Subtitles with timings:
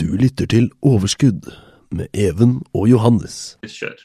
[0.00, 1.50] Du lytter til Overskudd
[1.92, 3.58] med Even og Johannes.
[3.68, 3.98] Kjør.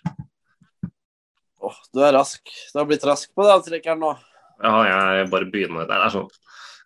[1.63, 2.43] Åh, du er rask.
[2.73, 4.09] Du har blitt rask på det avtrekkeren nå.
[4.65, 4.73] Ja,
[5.15, 5.87] jeg bare begynner.
[5.87, 6.27] Det er sånn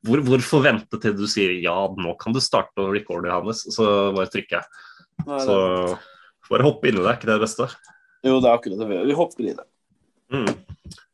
[0.05, 3.63] hvor, Hvorfor vente til du sier ja, nå kan du starte å recorde, Johannes?
[3.73, 4.85] Så bare trykker jeg.
[5.25, 5.57] Nå er Så
[6.51, 7.67] bare hoppe inn i det, er ikke det det beste?
[8.21, 9.09] Jo, det er akkurat det vi gjør.
[9.09, 9.67] Vi hopper i det.
[10.31, 10.53] Mm.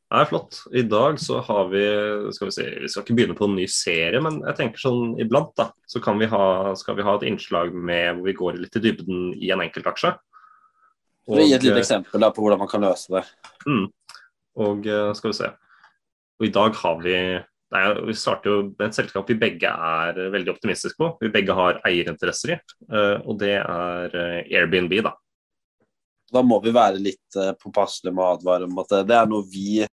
[0.07, 0.61] Det er flott.
[0.71, 1.83] I dag så har vi
[2.31, 5.17] skal Vi si, vi skal ikke begynne på en ny serie, men jeg tenker sånn
[5.19, 8.61] iblant da, så kan vi ha, skal vi ha et innslag med hvor vi går
[8.61, 10.13] litt i dybden i en enkeltaksje.
[11.27, 13.25] Og, gi et lite eh, eksempel da, på hvordan man kan løse det.
[13.67, 13.89] Mm.
[14.63, 15.51] Og eh, skal vi se.
[16.39, 17.17] Og i dag har vi
[17.75, 21.11] nei, Vi starter jo med et selskap vi begge er veldig optimistiske på.
[21.19, 25.17] Vi begge har eierinteresser i, eh, og det er eh, Airbnb, da.
[26.31, 29.47] Da må vi være litt påpasselige med å advare om at eh, det er noe
[29.51, 29.83] vi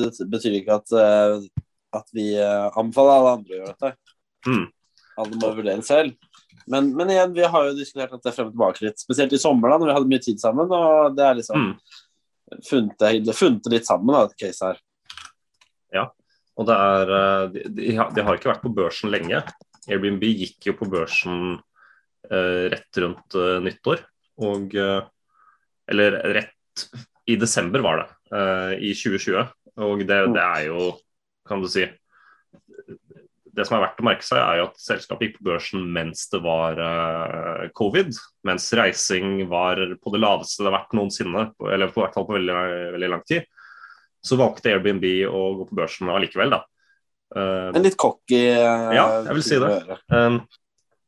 [0.00, 1.42] Det betyr ikke at, eh,
[1.98, 3.90] at vi eh, anbefaler alle andre å gjøre dette.
[4.48, 4.62] Mm.
[5.20, 6.14] Alle må vurdere selv.
[6.70, 9.68] Men, men igjen, vi har jo diskutert dette frem og tilbake litt, spesielt i sommer,
[9.72, 10.72] da, når vi hadde mye tid sammen.
[10.72, 11.74] Og det er liksom Mm.
[12.68, 14.80] funnet, funnet litt sammen, da, et case her.
[15.92, 16.06] Ja,
[16.56, 19.42] Og det er, eh, de, de, har, ikke vært på børsen lenge.
[19.88, 21.58] Airbnb gikk jo på børsen
[22.30, 24.04] eh, rett rundt eh, nyttår.
[24.42, 24.74] Og
[25.92, 26.84] Eller rett
[27.26, 29.48] i desember var det, eh, i 2020.
[29.80, 30.90] Og det, det er jo,
[31.48, 31.86] kan du si
[33.52, 36.24] Det som er verdt å merke seg, er jo at selskapet gikk på børsen mens
[36.32, 38.12] det var uh, covid.
[38.48, 42.38] Mens reising var på det laveste det har vært noensinne, eller på hvert fall på
[42.38, 42.56] veldig,
[42.96, 43.44] veldig lang tid
[44.22, 46.60] så valgte Airbnb å gå på børsen allikevel, da.
[47.34, 49.70] Uh, En litt cocky uh, Ja, jeg vil si det.
[50.14, 50.36] um,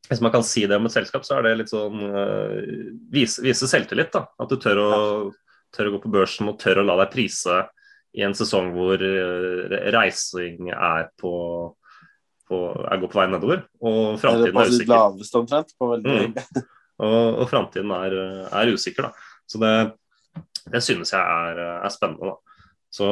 [0.09, 1.97] hvis man kan si det om et selskap, så er det litt sånn
[3.09, 4.11] vise, vise selvtillit.
[4.13, 4.27] da.
[4.37, 4.89] At du tør å,
[5.73, 7.63] tør å gå på børsen og tør å la deg prise
[8.15, 11.33] i en sesong hvor uh, reising er på,
[12.47, 13.65] på er går på vei nedover.
[13.83, 14.93] Og framtiden er sitt usikker.
[14.95, 15.75] laveste omtrent.
[15.79, 16.39] På veldig Mm.
[16.95, 18.13] Og, og framtiden er,
[18.55, 19.33] er usikker, da.
[19.51, 19.71] Så det,
[20.71, 22.61] det synes jeg er, er spennende, da.
[22.95, 23.09] Så,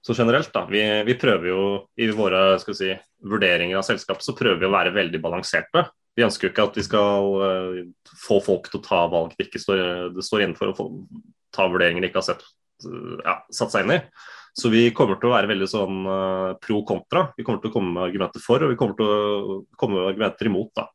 [0.00, 0.64] så generelt, da.
[0.70, 1.66] Vi, vi prøver jo
[2.00, 2.94] i våre si,
[3.28, 5.84] vurderinger av selskapet, så prøver vi å være veldig balanserte.
[6.14, 7.78] Vi ønsker jo ikke at vi skal eh,
[8.24, 9.80] få folk til å ta valg det ikke står,
[10.14, 10.88] det står innenfor, og få,
[11.54, 14.00] ta vurderinger de ikke har sett, eh, ja, satt seg inn i.
[14.54, 17.26] Så vi kommer til å være veldig sånn eh, pro kontra.
[17.34, 20.10] Vi kommer til å komme med argumenter for, og vi kommer til å komme med
[20.12, 20.70] argumenter imot.
[20.78, 20.86] da.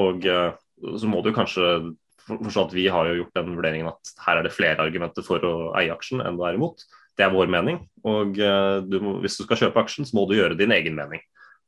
[0.00, 0.54] Og eh,
[0.96, 1.74] så må du kanskje
[2.22, 5.44] forstå at vi har jo gjort den vurderingen at her er det flere argumenter for
[5.44, 6.86] å eie aksjen enn det er imot.
[7.18, 7.82] Det er vår mening.
[8.08, 10.96] Og eh, du må, hvis du skal kjøpe aksjen, så må du gjøre din egen
[10.96, 11.20] mening.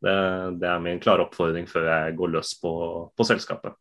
[0.05, 0.15] Det,
[0.61, 2.73] det er min klare oppfordring før jeg går løs på,
[3.13, 3.77] på selskapet.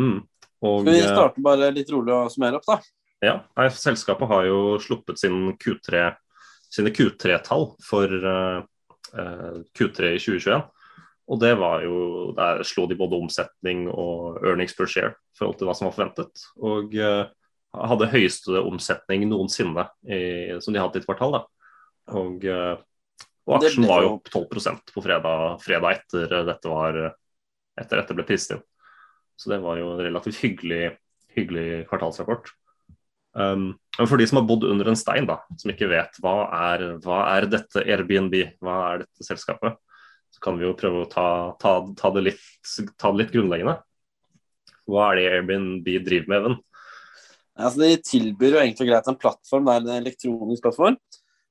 [0.00, 0.20] Mm.
[0.64, 2.78] Og, Skal vi starte bare litt rolig og summere opp, da?
[3.24, 6.04] Ja, nei, Selskapet har jo sluppet sin Q3,
[6.72, 8.62] sine Q3-tall for uh,
[9.14, 10.64] eh, Q3 i 2021.
[11.24, 15.56] Og det var jo, Der slo de både omsetning og earnings per share i forhold
[15.58, 16.44] til hva som var forventet.
[16.60, 17.24] Og uh,
[17.74, 21.38] hadde høyeste omsetning noensinne i, som de hadde i et kvartal.
[21.38, 21.44] da.
[22.20, 22.76] Og, uh,
[23.48, 27.00] og aksjen var jo- jo opp 12% på fredag, fredag etter dette var
[27.80, 28.66] etter dette ble priset inn.
[29.36, 30.94] Så det var jo en relativt hyggelig,
[31.34, 32.52] hyggelig kvartalsrapport.
[33.34, 36.34] Um, men for de som har bodd under en stein, da, som ikke vet hva
[36.74, 39.78] er, hva er dette Airbnb, hva er dette selskapet,
[40.34, 41.26] så kan vi jo prøve å ta,
[41.62, 42.46] ta, ta, det, litt,
[42.98, 43.76] ta det litt grunnleggende.
[44.90, 46.56] Hva er det Airbnb driver med, Even?
[47.54, 50.98] Altså, de tilbyr jo egentlig greit en plattform, det er en elektronisk plattform.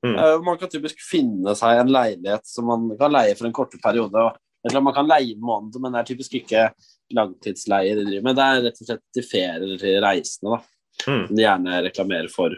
[0.03, 0.17] Mm.
[0.19, 3.79] Uh, Man kan typisk finne seg en leilighet som man kan leie for en korte
[3.83, 4.19] periode.
[4.19, 6.67] og det er Man kan leie en måned, men det er typisk ikke
[7.15, 8.35] langtidsleie de driver med.
[8.39, 10.72] Det er rett og slett til ferie eller til reisende, da,
[11.07, 11.25] Mm.
[11.27, 12.55] som de gjerne reklamerer for.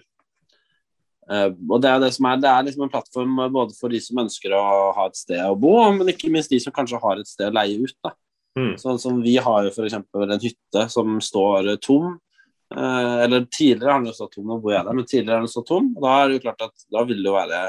[1.26, 4.02] Uh, og Det er det som er, det er liksom en plattform både for de
[4.04, 7.22] som ønsker å ha et sted å bo, men ikke minst de som kanskje har
[7.22, 7.96] et sted å leie ut.
[8.06, 8.14] da.
[8.56, 8.76] Mm.
[8.80, 9.98] Sånn som vi har jo f.eks.
[9.98, 12.14] en hytte som står tom.
[12.76, 15.44] Eh, eller tidligere har den jo stått tom, nå bor jeg der, men tidligere har
[15.46, 15.90] den stått tom.
[15.96, 17.64] Og da er det jo klart at da vil det jo være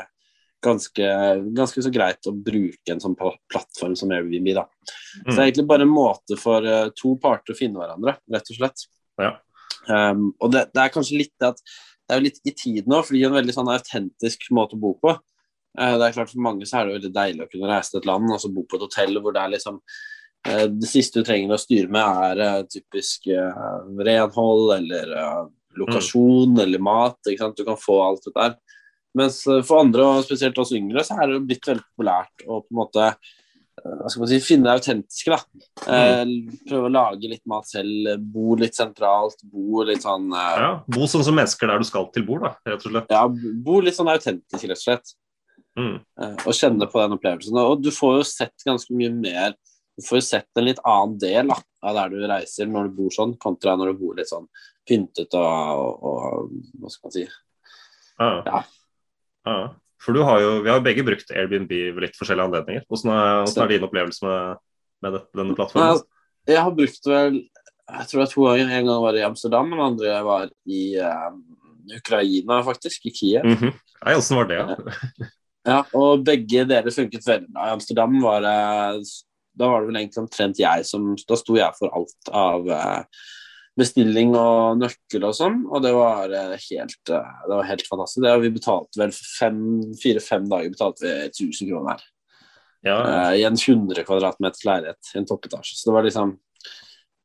[0.66, 1.08] ganske,
[1.56, 4.52] ganske så greit å bruke en sånn plattform som Airbnb.
[4.56, 4.64] da.
[5.20, 8.54] Så det er egentlig bare en måte for eh, to parter å finne hverandre, rett
[8.54, 8.86] og slett.
[9.20, 9.34] Ja.
[9.86, 12.90] Um, og det, det er kanskje litt det at det er jo litt i tiden
[12.90, 15.14] nå, for det gir en veldig sånn autentisk måte å bo på.
[15.78, 18.02] Uh, det er klart For mange så er det veldig deilig å kunne reise til
[18.02, 21.20] et land og så bo på et hotell hvor det er liksom uh, det siste
[21.20, 23.28] du trenger å styre med, er uh, typisk
[24.06, 25.16] renhold eller
[25.76, 27.18] lokasjon eller mat.
[27.26, 27.58] Ikke sant?
[27.58, 28.54] Du kan få alt det der.
[29.16, 32.60] Mens for andre, og spesielt oss yngre, så er det jo blitt veldig populært å
[32.60, 33.10] på en måte
[33.84, 35.36] hva skal man si, finne det autentiske.
[35.36, 35.40] da.
[35.92, 36.22] Eh,
[36.68, 41.06] prøve å lage litt mat selv, bo litt sentralt, bo litt sånn eh, Ja, Bo
[41.10, 43.12] sånn som mennesker der du skal til bord, da, rett og slett.
[43.12, 43.22] ja,
[43.68, 45.14] bo litt sånn autentisk, rett og slett.
[45.76, 45.96] Mm.
[46.22, 47.56] eh, og kjenne på den opplevelsen.
[47.60, 49.52] Og du får jo sett ganske mye mer
[49.96, 51.56] Du får jo sett en litt annen del da,
[51.88, 54.44] av der du reiser når du bor sånn, kontra når du bor litt sånn
[54.88, 58.30] pyntet og, og, og Hva skal man si Ja.
[58.44, 58.62] Ja.
[59.46, 59.56] Ja.
[60.02, 62.86] For du har jo, vi har begge brukt Airbnb ved litt forskjellige anledninger.
[62.90, 64.62] Hvordan er, hvordan er din opplevelse med,
[65.04, 66.00] med dette, denne plattformen?
[66.00, 68.74] Nei, Jeg har brukt vel Jeg tror det er to ganger.
[68.76, 71.40] En gang var jeg i Amsterdam, og den andre var i um,
[71.96, 73.06] Ukraina, faktisk.
[73.06, 73.46] I Kiev.
[73.46, 73.72] Mhm.
[73.72, 74.60] Nei, Hvordan var det?
[74.60, 75.30] Ja?
[75.66, 77.66] Ja, og begge deler funket veldig bra.
[77.66, 78.58] I Amsterdam var det
[79.56, 83.24] Da var det vel egentlig omtrent jeg som Da sto jeg for alt av eh,
[83.76, 88.22] bestilling og nøkkel og sånn, og det var eh, helt eh, Det var helt fantastisk.
[88.24, 89.14] Det, vi betalte vel
[90.00, 92.06] fire-fem dager betalte vi 1000 kroner her.
[92.86, 95.74] Ja, Uh, I en 100 kvadratmeters leilighet i en toppetasje.
[95.74, 96.36] Så det var liksom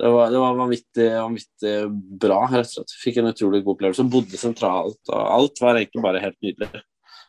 [0.02, 1.74] det var, det var vanvittig, vanvittig
[2.24, 2.94] bra, rett og slett.
[3.04, 4.06] Fikk en utrolig god opplevelse.
[4.10, 6.82] Bodde sentralt, og alt var egentlig bare helt nydelig.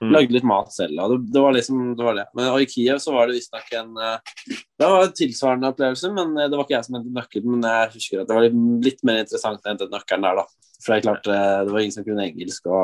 [0.02, 0.10] Mm.
[0.10, 2.24] Lagde litt mat selv, det, det var liksom det var det.
[2.34, 6.10] Men og i Kiev så var det visstnok en eh, Det var en tilsvarende opplevelse,
[6.16, 7.52] men eh, det var ikke jeg som hentet nøkkelen.
[7.54, 8.56] Men jeg husker at det var litt,
[8.88, 10.72] litt mer interessant å hente nøkkelen der, da.
[10.82, 12.82] For det er klart, eh, det var ingen som kunne engelsk, og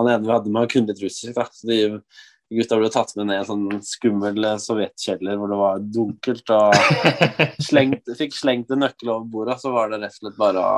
[0.00, 1.46] han ene vi hadde med, kunne litt russisk, da.
[1.54, 1.78] Så de
[2.58, 6.74] gutta ble tatt med ned i en sånn skummel sovjetkjeller hvor det var dunkelt, og
[7.68, 10.74] slengt, fikk slengt en nøkkel over bordet, så var det rett og slett bare å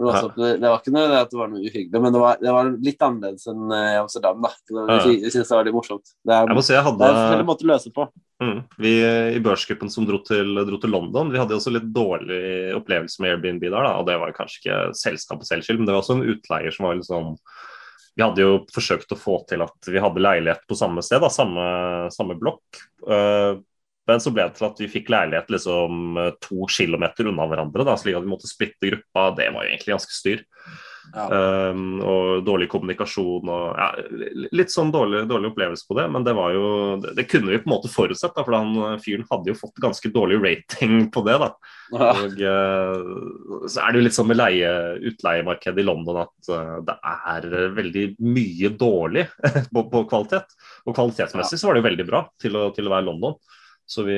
[0.00, 2.20] det var, også, det var ikke noe det at det var noe uhyggelig, men det
[2.22, 4.40] var, det var litt annerledes enn eh, i Amsterdam.
[4.46, 4.50] da.
[4.64, 4.98] Det- Ja.
[5.12, 6.12] Jeg synes det var litt morsomt.
[6.24, 6.98] Det er, Jeg må si jeg hadde...
[7.10, 8.06] det er en måte å løse på.
[8.40, 8.60] Mm.
[8.80, 8.92] Vi
[9.36, 13.34] i børsgruppen som dro til, dro til London, vi hadde også litt dårlig opplevelse med
[13.36, 13.76] Airbnb der.
[13.76, 13.92] Da.
[14.00, 16.86] og Det var kanskje ikke selskapet selv skyld, men det var også en utleier som
[16.88, 17.34] var litt sånn
[18.16, 21.28] Vi hadde jo forsøkt å få til at vi hadde leilighet på samme sted, da,
[21.30, 22.80] samme, samme blokk.
[23.06, 23.60] Eh,
[24.10, 27.86] men så ble det til at vi fikk leilighet liksom eh, to kilometer unna hverandre,
[27.86, 29.30] da, slik at vi måtte splitte gruppa.
[29.38, 30.46] Det var jo egentlig ganske styr.
[31.10, 31.26] Ja.
[31.72, 33.88] Um, og dårlig kommunikasjon og ja,
[34.54, 36.06] litt sånn dårlig, dårlig opplevelse på det.
[36.14, 36.66] Men det var jo
[37.02, 39.58] det, det kunne vi på en måte forutsett, da, for han eh, fyren hadde jo
[39.58, 41.36] fått ganske dårlig rating på det.
[41.42, 41.50] da.
[41.90, 42.10] Ja.
[42.12, 44.74] Og uh, så er det jo litt sånn med leie,
[45.10, 47.48] utleiemarkedet i London at uh, det er
[47.78, 49.26] veldig mye dårlig
[49.74, 50.58] på, på kvalitet.
[50.86, 53.40] Og kvalitetsmessig så var det jo veldig bra til å, til å være London.
[53.90, 54.16] Så vi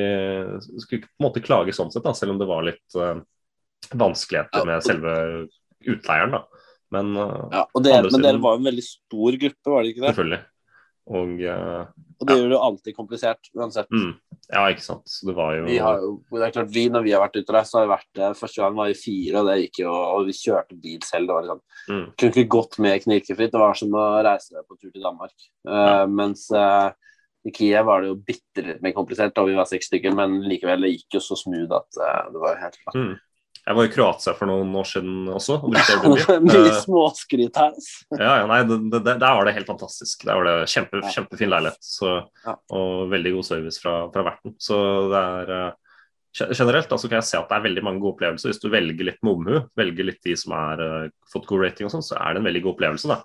[0.83, 3.23] skulle ikke på en måte klage sånn sett, da, selv om det var litt uh,
[3.97, 5.15] vanskeligheter med selve
[5.89, 6.37] utleieren.
[6.37, 6.43] da.
[6.93, 10.05] Men uh, Ja, dere, men siden- dere var en veldig stor gruppe, var det ikke
[10.07, 10.11] det?
[10.15, 10.43] selvfølgelig.
[11.13, 11.87] Og uh,
[12.23, 12.39] Og det Ja.
[12.39, 13.89] gjør det jo alltid komplisert, uansett.
[13.91, 14.13] mm,
[14.53, 15.03] Ja, ikke sant.
[15.09, 17.41] Så det var jo Vi har jo, det er klart, vi, når vi har vært
[17.41, 19.81] ute der, så har vi vært der Første gang var vi fire, og det gikk
[19.83, 21.27] jo, og vi kjørte bil selv.
[21.27, 23.51] Det var liksom, mm, kunne ikke gått mer knirkefritt.
[23.57, 25.35] Det var som å reise på tur til Danmark.
[25.67, 26.93] Eh, mens eh,
[27.45, 30.41] i Kiev var det jo bitte litt mer komplisert, da vi var seks stykker, men
[30.47, 32.95] likevel, det gikk jo så smooth at uh, det var helt klart.
[32.99, 33.13] mm.
[33.63, 35.57] Jeg var i Kroatia for noen år siden også.
[35.63, 35.71] og.
[36.43, 37.69] Mye Eh, småskryt her.
[37.77, 38.17] altså.
[38.19, 40.25] Ja, ja, nei, det, det- Der var det helt fantastisk.
[40.27, 41.13] Der var det kjempe, Ja.
[41.15, 42.15] Kjempefin leilighet så,
[42.47, 42.57] Ja.
[42.75, 44.57] og veldig god service fra, fra verten.
[44.59, 44.81] Så
[45.13, 45.73] det er uh,
[46.57, 48.49] Generelt altså kan jeg se at det er veldig mange gode opplevelser.
[48.51, 51.87] Hvis du velger litt med omhu, velger litt de som har uh, fått god rating,
[51.87, 53.11] og sånn, så er det en veldig god opplevelse.
[53.13, 53.21] da.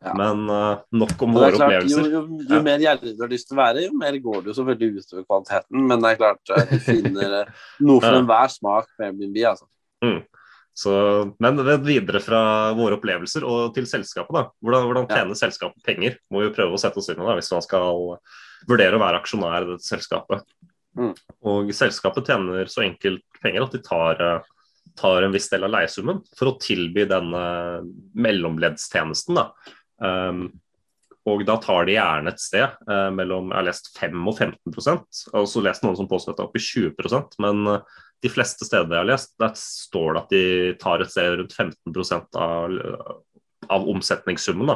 [0.00, 0.14] Ja.
[0.16, 2.06] Men uh, nok om våre klart, opplevelser.
[2.08, 2.62] Jo, jo, jo Ja.
[2.64, 5.24] mer gjerrig du har lyst til å være, jo mer går det jo selvfølgelig utover
[5.28, 5.86] kvaliteten.
[5.90, 7.50] Men det er klart, eh, du finner eh,
[7.84, 8.20] noe for Ja.
[8.22, 9.36] enhver smak med Airbnb.
[9.50, 9.66] altså.
[10.80, 14.32] Så, men videre fra våre opplevelser og til selskapet.
[14.32, 14.44] da.
[14.64, 15.16] Hvordan, hvordan Ja.
[15.18, 16.16] tjener selskapet penger?
[16.32, 18.16] Må vi prøve å sette oss inn i det hvis man skal
[18.66, 20.40] vurdere å være aksjonær i dette selskapet.
[20.96, 21.12] Mm.
[21.44, 24.44] Og selskapet tjener så enkelt penger at de tar,
[24.96, 27.84] tar en viss del av leiesummen for å tilby denne
[28.16, 29.34] mellomleddstjenesten.
[29.34, 29.50] da.
[30.00, 30.44] Um,
[31.28, 34.78] og da tar de gjerne et sted eh, mellom jeg har lest 5 og 15
[35.36, 38.30] og så lest noen som påstår at det er oppe i 20% men eh, de
[38.32, 40.44] fleste steder jeg har lest, der står det at de
[40.80, 42.74] tar et sted rundt 15% av,
[43.72, 44.74] av omsetningssummen.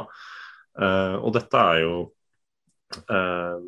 [0.81, 1.99] Eh, og dette er jo
[3.05, 3.67] eh,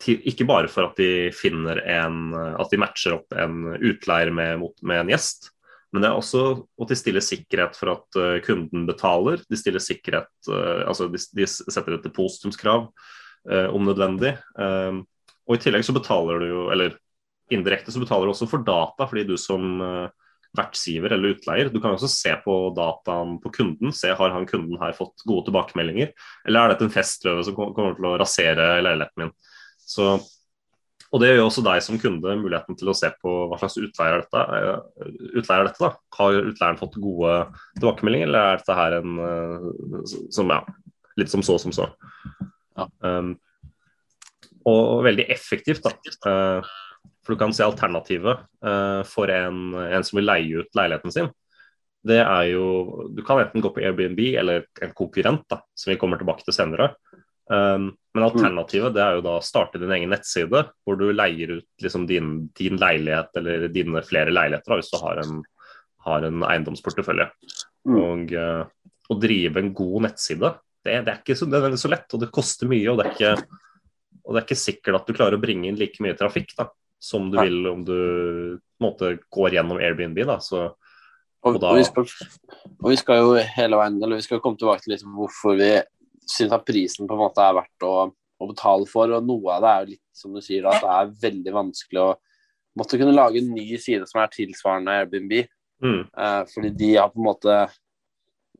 [0.00, 4.62] til, ikke bare for at de finner en At de matcher opp en utleier med,
[4.86, 5.50] med en gjest,
[5.90, 6.42] men det er også
[6.82, 9.42] at de stiller sikkerhet for at eh, kunden betaler.
[9.50, 12.86] De stiller sikkerhet, eh, altså de, de setter et depositumskrav
[13.50, 14.36] eh, om nødvendig.
[14.38, 15.00] Eh,
[15.50, 16.94] og i tillegg så betaler du jo, eller
[17.50, 21.78] indirekte så betaler du også for data, fordi du som eh, vertsgiver eller utleier, du
[21.82, 23.94] kan også se på dataen på kunden.
[23.94, 26.14] Se har han kunden her fått gode tilbakemeldinger,
[26.46, 29.34] eller er dette en festløve som kommer til å rasere leiligheten min.
[29.78, 30.12] Så
[31.10, 33.80] Og det gjør jo også deg som kunde muligheten til å se på hva slags
[33.82, 34.42] utleier er dette.
[34.58, 35.08] eh,
[35.40, 35.90] Utleier er dette da.
[36.18, 37.32] Har utleieren fått gode
[37.80, 40.60] tilbakemeldinger, eller er dette her en eh, som, ja,
[41.18, 41.88] litt som så som så.
[42.78, 42.86] Ja.
[43.02, 43.34] Um,
[44.70, 45.96] og veldig effektivt, da.
[46.22, 46.70] Uh,
[47.24, 51.30] for du kan se alternativet uh, for en, en som vil leie ut leiligheten sin.
[52.06, 55.98] Det er jo Du kan enten gå på Airbnb eller en konkurrent, da, som vi
[56.00, 56.94] kommer tilbake til senere.
[57.50, 61.56] Um, men alternativet det er jo da å starte din egen nettside, hvor du leier
[61.58, 65.40] ut liksom din, din leilighet eller dine flere leiligheter, da, hvis du har en,
[66.06, 67.26] har en eiendomsportefølje.
[67.90, 67.96] Mm.
[67.98, 68.62] Og uh,
[69.10, 70.52] å drive en god nettside,
[70.84, 72.86] det, det, er ikke så, det er så lett, og det koster mye.
[72.92, 73.60] Og det, er ikke,
[74.22, 76.70] og det er ikke sikkert at du klarer å bringe inn like mye trafikk da,
[77.02, 77.96] som du vil om du
[78.82, 80.22] måte, går gjennom Airbnb.
[80.28, 80.68] Da, så
[81.40, 82.06] Og, Og da- og, vi skal,
[82.78, 85.70] og vi skal jo hele veien Eller vi skal komme tilbake til liksom hvorfor vi
[86.30, 89.12] syns at prisen på en måte er verdt å, å betale for.
[89.16, 92.02] Og noe av det er jo litt som du sier, at det er veldig vanskelig
[92.04, 92.10] å
[92.78, 95.36] måtte kunne lage en ny side som er tilsvarende Airbnb.
[95.82, 97.60] mm, Eh, fordi de har på en måte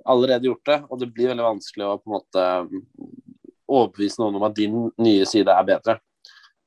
[0.05, 2.45] allerede gjort det, og det blir veldig vanskelig å på en måte
[3.71, 5.99] overbevise noen om at din nye side er bedre.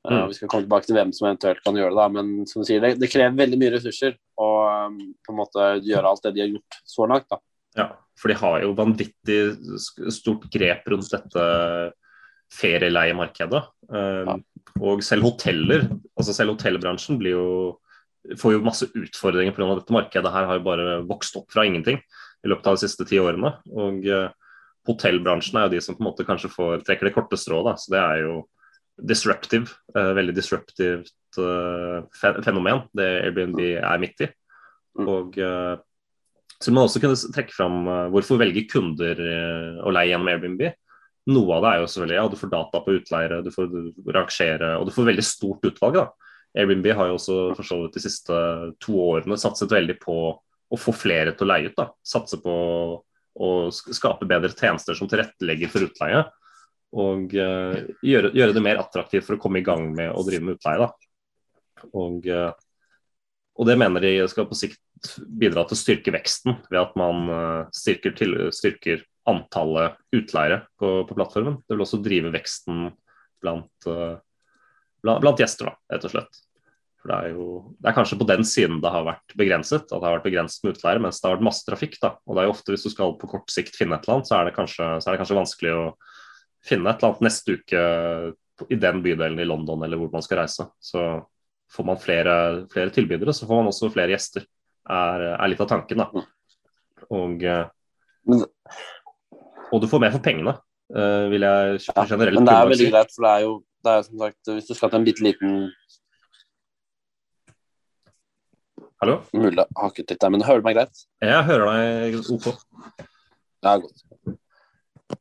[0.04, 0.18] Mm.
[0.18, 2.62] Uh, Vi skal komme tilbake til hvem som eventuelt kan gjøre det, da, men som
[2.62, 4.48] du sier, det, det krever veldig mye ressurser å
[4.86, 7.28] um, på en måte gjøre alt det de har gjort så langt.
[7.32, 7.40] da.
[7.80, 9.38] ja, for de har jo vanvittig
[10.14, 11.46] stort grep rundt dette
[12.54, 13.62] ferieleiemarkedet.
[13.90, 14.36] Um, Ja.
[14.82, 15.84] Og selv hoteller,
[16.18, 17.48] altså selv hotellbransjen blir jo
[18.40, 19.74] får jo masse utfordringer pga.
[19.76, 20.32] dette markedet.
[20.32, 23.52] her har jo bare vokst opp fra ingenting i løpet av de siste ti årene.
[23.70, 24.30] Og eh,
[24.88, 27.80] hotellbransjen er jo de som på en måte kanskje får, trekker det korte strået.
[27.80, 28.38] Så det er jo
[28.96, 34.30] disruptive, eh, veldig disruptivt eh, fenomen det Airbnb er midt i.
[34.98, 35.08] Mm.
[35.10, 35.38] Og
[36.60, 40.30] så vil man også kunne trekke fram eh, hvorfor velger kunder eh, å leie gjennom
[40.32, 40.66] Airbnb.
[41.34, 43.74] Noe av det er jo selvfølgelig ja, du får data på utleiere, du får
[44.12, 45.98] rangere, og du får veldig stort utvalg.
[46.02, 46.34] da.
[46.60, 48.40] Airbnb har jo også for så vidt de siste
[48.82, 51.76] to årene satset veldig på å få flere til å leie ut.
[51.78, 51.88] da.
[52.06, 52.54] Satse på
[53.34, 56.22] å skape bedre tjenester som tilrettelegger for utleie.
[56.94, 60.46] Og eh, gjøre, gjøre det mer attraktivt for å komme i gang med å drive
[60.46, 60.84] med utleie.
[60.84, 61.88] da.
[61.90, 62.52] Og, eh,
[63.54, 64.80] og det mener de skal på sikt
[65.28, 71.02] bidra til å styrke veksten ved at man eh, styrker, til, styrker antallet utleiere på,
[71.08, 71.60] på plattformen.
[71.62, 72.88] Det vil også drive veksten
[73.44, 74.16] blant, eh,
[75.04, 76.40] blant, blant gjester, da, rett og slett.
[77.04, 77.46] For det er jo
[77.84, 80.64] det er kanskje på den siden det har vært begrenset, at det har vært begrenset
[80.64, 81.98] med utleiere, mens det har vært masse trafikk.
[82.00, 84.18] da, og det er jo ofte Hvis du skal på kort sikt finne et eller
[84.18, 85.84] annet, så er det kanskje, er det kanskje vanskelig å
[86.64, 87.84] finne et eller annet neste uke
[88.70, 90.66] i den bydelen i London eller hvor man skal reise.
[90.80, 91.04] Så
[91.72, 92.34] får man flere,
[92.72, 94.46] flere tilbydere, så får man også flere gjester.
[94.84, 96.24] Er, er litt av tanken, da.
[97.14, 97.44] Og,
[99.72, 100.56] og du får mer for pengene,
[100.92, 103.54] eh, vil jeg Ja, generelt Men det er veldig greit, for det er jo
[103.84, 105.56] det er som sagt, hvis du skal til en bitte liten
[109.02, 109.18] Hallo?
[109.36, 111.02] Mulig hakket litt der, men hører du meg greit?
[111.20, 112.46] Jeg hører deg OK.
[113.64, 114.04] Ja, godt.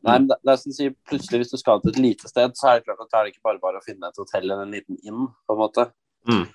[0.04, 2.56] Nei, men det, det er som sier, plutselig hvis du skal til et lite sted,
[2.56, 4.64] så er det klart at det er ikke bare bare å finne et hotell eller
[4.64, 5.86] en liten inn, på en måte.
[6.30, 6.46] Mm.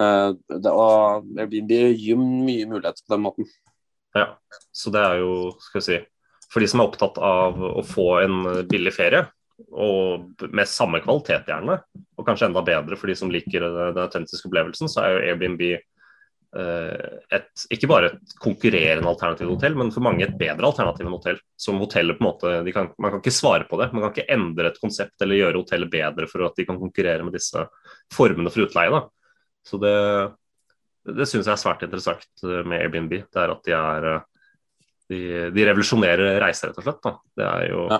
[0.00, 3.50] Eh, det, og Airbnb gir mye muligheter på den måten.
[4.16, 4.32] Ja,
[4.74, 5.98] så det er jo, skal vi si
[6.50, 9.22] For de som er opptatt av å få en billig ferie,
[9.70, 11.76] og med samme kvalitet gjerne,
[12.18, 15.62] og kanskje enda bedre for de som liker den autentiske opplevelsen, så er jo Airbnb
[16.56, 21.38] et, ikke bare et konkurrerende alternativ hotell, men for mange et bedre alternativ enn hotell.
[21.60, 23.92] Som hotellet på en måte, de kan, Man kan ikke svare på det.
[23.94, 27.22] Man kan ikke endre et konsept eller gjøre hotellet bedre for at de kan konkurrere
[27.26, 27.62] med disse
[28.14, 28.90] formene for utleie.
[28.90, 29.04] da.
[29.66, 29.94] Så det,
[31.06, 33.14] det syns jeg er svært interessant eh, med Airbnb.
[33.30, 34.26] Det er at de er eh,
[35.10, 37.00] De, de revolusjonerer reiser, rett og slett.
[37.02, 37.14] Da.
[37.38, 37.96] Det er jo Ja.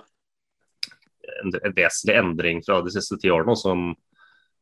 [1.42, 3.88] en, en vesentlig endring fra de siste ti årene, som,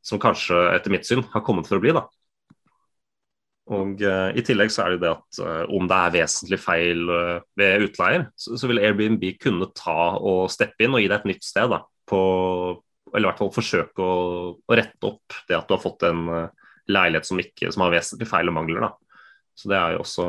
[0.04, 1.92] som kanskje, etter mitt syn, har kommet for å bli.
[1.92, 2.06] da.
[3.68, 6.58] Og uh, I tillegg så er det jo det at uh, om det er vesentlig
[6.62, 11.10] feil uh, ved utleier, så, så vil Airbnb kunne ta og steppe inn og gi
[11.10, 11.68] deg et nytt sted.
[11.68, 12.20] da, på,
[13.12, 14.16] Eller i hvert fall forsøke å,
[14.56, 16.24] å rette opp det at du har fått en
[16.88, 18.88] leilighet som, ikke, som har vesentlig feil og mangler.
[18.88, 19.20] da.
[19.58, 20.26] Så det er jo også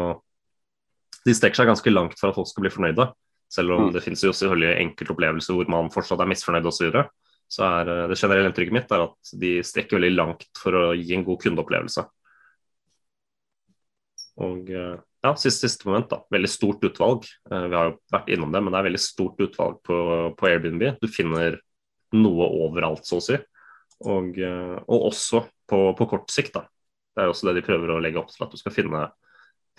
[1.27, 3.09] De strekker seg ganske langt for at folk skal bli fornøyde.
[3.49, 3.93] Selv om Mm.
[3.93, 6.77] det finnes jo selvfølgelig enkelte opplevelser hvor man fortsatt er misfornøyd osv.
[6.77, 7.09] Så, videre.
[7.49, 11.15] så er det generelle inntrykket mitt er at de strekker veldig langt for å gi
[11.15, 12.05] en god kundeopplevelse.
[14.39, 16.21] Og eh, ja, siste, siste moment, da.
[16.31, 17.27] Veldig stort utvalg.
[17.51, 19.99] Eh, Vi har jo vært innom det, men det er veldig stort utvalg på,
[20.39, 20.85] på Airbnb.
[21.01, 21.59] Du finner
[22.15, 23.37] noe overalt, så å si.
[24.07, 26.65] Og, eh, og også på, på kort sikt, da.
[27.15, 29.03] Det er også det de prøver å legge opp til, at du skal finne,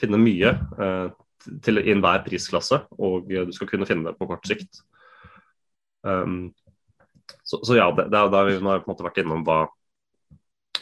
[0.01, 1.09] finne mye eh,
[1.65, 4.83] til, i enhver prisklasse, og du skal kunne finne det på kort sikt.
[6.05, 6.51] Um,
[7.45, 9.63] så, så ja, det, det har vi har på en måte vært innom hva,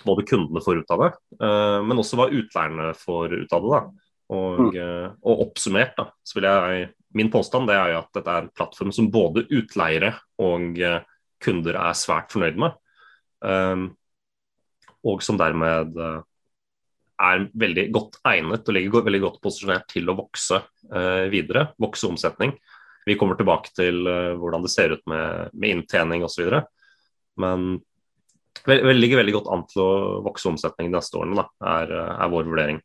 [0.05, 1.11] både kundene får ut av det,
[1.43, 3.73] uh, men også hva utleierne får ut av det.
[3.75, 4.07] da.
[4.29, 8.29] Og, uh, og oppsummert, da, så vil jeg Min påstand det er jo at dette
[8.29, 10.11] er en plattform som både utleiere
[10.45, 10.77] og
[11.41, 12.75] kunder er svært fornøyd med.
[15.09, 20.61] Og som dermed er veldig godt egnet og ligger veldig godt posisjonert til å vokse
[21.33, 22.53] videre, vokse omsetning.
[23.09, 26.61] Vi kommer tilbake til hvordan det ser ut med, med inntjening osv.
[27.41, 27.71] Men
[28.67, 29.93] det ligger veldig godt an til å
[30.27, 32.81] vokse omsetning de neste årene, da, er, er vår vurdering.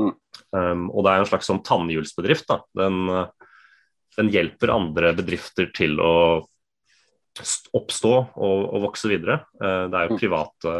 [0.00, 0.14] Mm.
[0.54, 2.48] Um, og det er en slags sånn tannhjulsbedrift.
[2.50, 2.60] Da.
[2.78, 3.04] Den,
[4.18, 6.14] den, hjelper andre bedrifter til å
[7.74, 9.40] oppstå og, og vokse videre.
[9.60, 10.20] Uh, det er jo mm.
[10.22, 10.74] private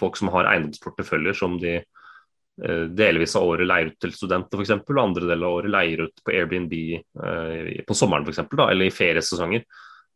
[0.00, 4.74] folk som har eiendomsporteføljer som de uh, delvis av året leier ut til studenter f.eks.,
[4.80, 6.76] og andre deler av året leier ut på Airbnb
[7.20, 9.64] uh, på sommeren f.eks., eller i feriesesonger.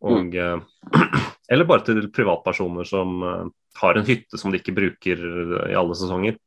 [0.04, 0.64] Og, mm.
[1.52, 3.44] Eller bare til privatpersoner som uh,
[3.80, 5.20] har en hytte som de ikke bruker
[5.68, 6.38] i alle sesonger.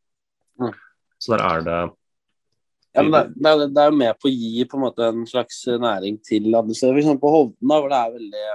[0.57, 0.73] Mm.
[1.21, 1.79] Så der er det
[2.97, 5.25] ja, men det, det, det, er jo med på å gi på en måte en
[5.29, 6.97] slags næring til andre steder.
[6.97, 7.19] F.eks.
[7.21, 8.45] på Hovden, hvor det er veldig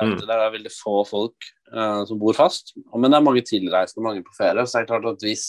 [0.00, 0.14] mm.
[0.26, 2.74] der er veldig få folk uh, som bor fast.
[2.94, 4.64] Men det er mange tilreisende, mange på ferie.
[4.66, 5.46] Så det er klart at hvis,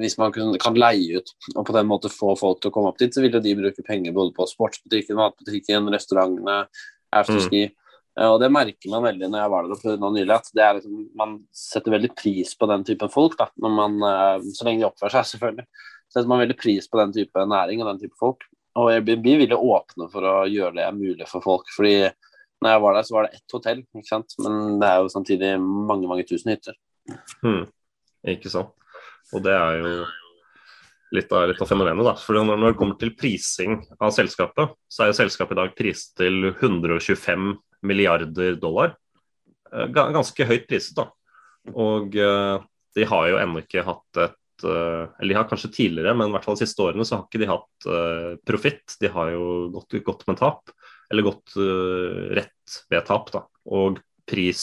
[0.00, 2.92] hvis man kan, kan, leie ut og på den måte få folk til å komme
[2.92, 6.62] opp dit, så vil jo de bruke penger både på sportsbutikken, matbutikken, restaurantene,
[7.16, 7.66] afterski.
[7.70, 7.82] Mm.
[8.20, 11.38] Eh, og det merker man veldig når jeg var der nå nylig, at liksom, man
[11.54, 13.36] setter veldig pris på den typen folk.
[13.40, 15.66] Da, man, eh, så lenge de oppfører seg, selvfølgelig.
[16.12, 18.46] Setter man veldig pris på den type næring og den type folk.
[18.76, 21.68] Og Airbnb vil åpne for å gjøre det mulig for folk.
[21.72, 22.10] fordi
[22.64, 24.34] når jeg var der, så var det ett hotell, ikke sant?
[24.40, 26.76] men det er jo samtidig mange mange tusen hytter.
[27.42, 27.66] Hmm.
[28.32, 28.72] Ikke sant.
[29.34, 29.90] Og det er jo
[31.16, 32.04] litt av, litt av fenomenet.
[32.06, 32.14] da.
[32.20, 36.16] For når det kommer til prising av selskapet, så er jo selskapet i dag priset
[36.22, 37.52] til 125
[37.86, 38.96] milliarder dollar.
[39.72, 41.08] Eh, ganske høyt priset, da.
[41.74, 42.56] Og eh,
[42.96, 46.36] de har jo ennå ikke hatt et eh, Eller de har kanskje tidligere, men i
[46.36, 47.88] hvert fall de siste årene så har ikke de hatt
[48.48, 48.98] profitt.
[49.02, 50.72] De har jo gått, gått med tap,
[51.12, 51.56] eller gått
[52.38, 53.32] rett ved tap.
[53.34, 53.44] da.
[53.68, 54.62] Og pris,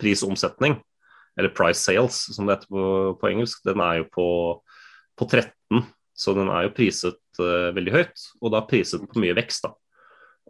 [0.00, 0.78] prisomsetning,
[1.38, 2.86] eller price sales som det heter på,
[3.20, 4.28] på engelsk, den er jo på,
[5.18, 5.84] på 13.
[6.22, 9.66] Så den er jo priset uh, veldig høyt, og da priset på mye vekst.
[9.66, 9.72] da.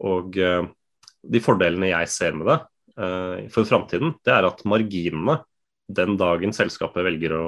[0.09, 0.67] Og uh,
[1.23, 2.59] de fordelene jeg ser med det
[2.99, 5.41] uh, for framtiden, det er at marginene
[5.93, 7.47] den dagen selskapet velger å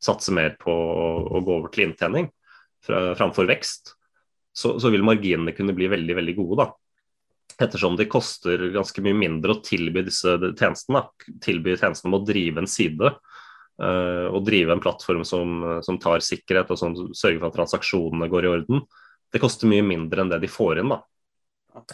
[0.00, 2.30] satse mer på å, gå over til inntjening
[2.84, 3.94] fra, framfor vekst,
[4.52, 6.64] så, så, vil marginene kunne bli veldig veldig gode.
[6.64, 7.64] da.
[7.66, 11.04] Ettersom det koster ganske mye mindre å tilby disse tjenestene.
[11.44, 16.24] Tilby tjenestene med å drive en side uh, og drive en plattform som, som, tar
[16.24, 18.82] sikkerhet og som sørger for at transaksjonene går i orden.
[19.30, 21.02] Det koster mye mindre enn det de får inn, da,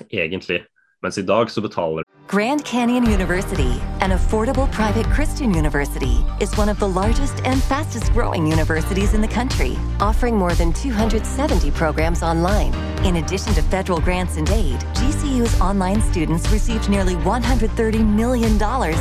[0.07, 0.62] egentlig.
[1.03, 6.71] Mens i dag så betaler Grand Canyon University, an affordable private Christian university, is one
[6.71, 12.23] of the largest and fastest growing universities in the country, offering more than 270 programs
[12.23, 12.75] online.
[13.05, 18.53] In addition to federal grants and aid, GCU's online students received nearly $130 million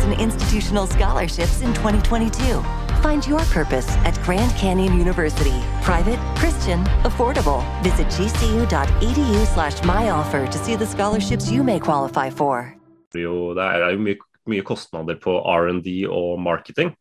[0.05, 2.84] in institutional scholarships in 2022.
[3.05, 5.53] Find your purpose at Grand Canyon University.
[5.83, 7.61] Private, Christian, affordable.
[7.83, 12.73] Visit gcu.edu slash myoffer to see the scholarships you may qualify for.
[13.13, 14.17] Det er jo mye,
[14.49, 16.95] mye kostnader på R&D og marketing.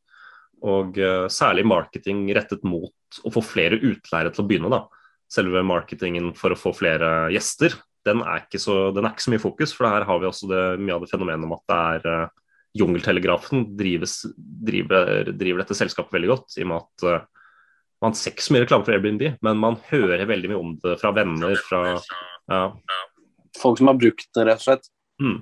[0.61, 4.69] Og uh, særlig marketing rettet mot å få flere utleiere til å begynne.
[4.69, 4.85] da.
[5.33, 9.47] Selve marketingen for å få flere gjester, den er ikke så, er ikke så mye
[9.49, 9.73] fokus.
[9.73, 12.33] For her har vi også det, mye av det fenomenet om at det er uh,
[12.75, 17.45] Jungeltelegrafen drives, driver, driver, dette selskapet veldig godt, i og med at uh,
[18.05, 20.97] man ser ikke så mye reklame for Airbnb, men man hører veldig mye om det
[21.01, 22.65] fra venner, fra ja.
[23.61, 24.89] Folk som har brukt det, rett og slett.
[25.23, 25.39] Mm.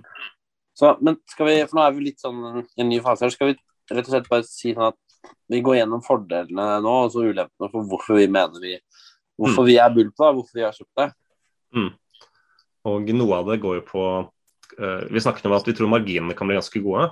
[0.76, 3.32] Så, men skal vi, for nå er vi litt sånn i en ny fase her,
[3.32, 3.56] skal vi
[3.92, 5.00] rett og slett bare si sånn at
[5.52, 8.76] vi går gjennom fordelene nå, og så ulempene for hvorfor vi mener vi
[9.40, 9.68] Hvorfor mm.
[9.70, 11.06] vi er bull på det, hvorfor vi har kjøpt det.
[11.72, 11.86] Mm.
[12.92, 14.02] Og noe av det går jo på
[14.78, 17.10] Vi snakket om at vi tror marginene kan bli ganske gode.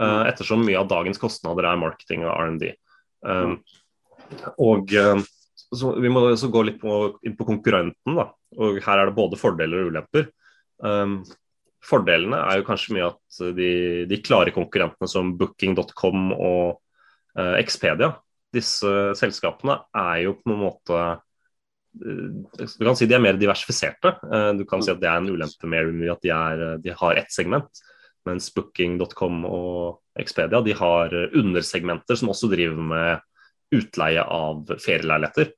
[0.00, 2.70] Uh, ettersom mye av dagens kostnader er marketing og R&D.
[3.28, 3.58] Um,
[4.56, 5.20] og uh,
[5.72, 8.16] så Vi må også gå litt på, inn på konkurrenten.
[8.16, 8.26] da,
[8.60, 10.26] og Her er det både fordeler og ulemper.
[11.82, 13.70] Fordelene er jo kanskje mye at de,
[14.10, 16.82] de klare konkurrentene som booking.com og
[17.56, 18.10] Expedia,
[18.52, 21.00] disse selskapene er jo på en måte
[21.92, 24.14] du kan si de er mer diversifiserte.
[24.56, 27.32] Du kan si at det er en ulempe med at de, er, de har ett
[27.32, 27.82] segment.
[28.28, 33.22] Mens booking.com og Expedia de har undersegmenter som også driver med
[33.72, 35.52] utleie av ferieleiligheter.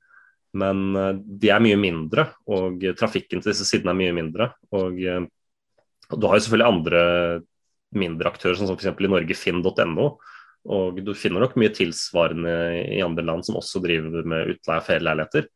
[0.55, 4.51] Men eh, de er mye mindre, og trafikken til disse sidene er mye mindre.
[4.71, 5.27] Eh,
[6.11, 7.03] og du har jo selvfølgelig andre
[7.95, 8.91] mindre aktører, som f.eks.
[8.91, 10.07] i Norge finn.no,
[10.75, 12.55] Og du finner nok mye tilsvarende
[12.97, 15.49] i andre land som også driver med utleie av ferieleiligheter.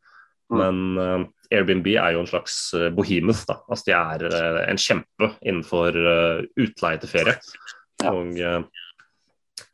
[0.50, 0.60] Mm.
[0.60, 3.46] Men uh, Airbnb er jo en slags uh, behemoth.
[3.50, 7.38] da, altså De er uh, en kjempe innenfor uh, utleie til ferie.
[8.04, 8.14] Ja.
[8.14, 8.38] Og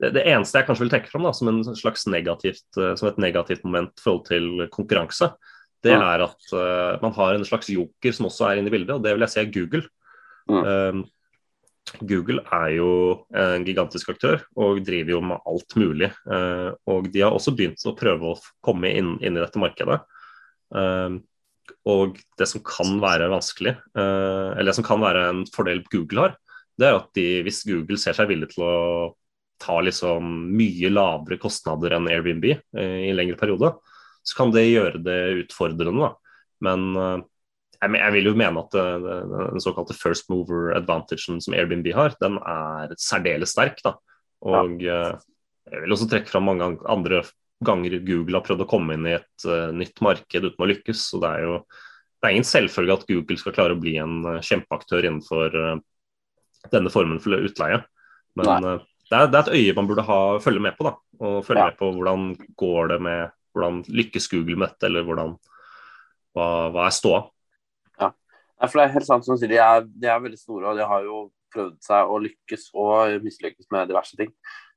[0.01, 3.19] det, det, eneste jeg kanskje vil trekke fram da, som, en slags negativt, som et
[3.21, 5.29] negativt moment i forhold til konkurranse,
[5.85, 5.99] det ja.
[6.15, 6.55] er at
[7.03, 9.33] man har en slags joker som også er inne i bildet, og det vil jeg
[9.35, 9.83] si er Google.
[10.49, 11.03] Mm.
[12.01, 12.89] Google er jo
[13.37, 16.09] en gigantisk aktør og driver jo med alt mulig.
[16.89, 20.01] og de har også begynt å prøve å komme inn, inn i dette markedet.
[20.75, 21.21] Uh,
[21.89, 26.27] og det som kan være vanskelig, uh, eller det som kan være en fordel Google
[26.27, 26.35] har,
[26.75, 28.75] det er at de, hvis Google ser seg villig til å
[29.61, 30.25] ta liksom
[30.57, 33.71] mye lavere kostnader enn Airbnb uh, i en lengre periode,
[34.25, 36.09] så kan det gjøre det utfordrende.
[36.09, 36.43] Da.
[36.65, 42.15] Men jeg, jeg, vil jo mene at den såkalte first mover advantagen som Airbnb har,
[42.17, 43.77] den er særdeles sterk.
[43.85, 43.93] Da.
[44.49, 47.21] Og jeg vil også trekke fram mange andre
[47.63, 51.05] ganger Google har prøvd å komme inn i et uh, nytt marked uten å lykkes.
[51.11, 51.59] så Det er jo
[52.15, 55.75] det er ingen selvfølge at Google skal klare å bli en uh, kjempeaktør innenfor uh,
[56.73, 57.81] denne formen for utleie.
[58.35, 60.87] Men det er, det, er, et øye man burde ha, følge med på.
[60.89, 61.69] da, og følge ja.
[61.71, 62.25] med på Hvordan
[62.59, 65.35] går det med, hvordan lykkes Google med dette, eller hvordan,
[66.35, 67.21] hva, hva er ståa?
[68.01, 68.09] Ja.
[68.65, 70.79] for det er helt sant som du sier, de er, de er veldig store og
[70.79, 71.21] de har jo
[71.55, 74.33] prøvd seg å lykkes og mislykkes med diverse ting.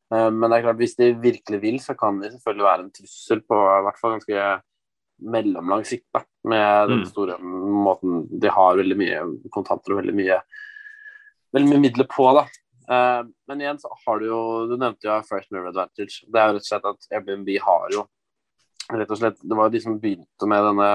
[0.09, 3.43] Men det er klart, hvis de virkelig vil, så kan de selvfølgelig være en trussel
[3.45, 4.45] på i hvert fall ganske
[5.35, 6.07] mellomlang sikt.
[6.15, 9.19] Da, med den store måten De har veldig mye
[9.53, 10.39] kontanter og veldig mye,
[11.53, 12.25] veldig mye midler på.
[12.39, 12.47] da.
[12.89, 14.41] Men igjen så har du jo
[14.71, 16.23] Du nevnte jo First Mirror Advantage.
[16.25, 18.07] Det er jo rett og slett at Airbnb har jo
[18.97, 20.91] rett og slett, Det var jo de som begynte med denne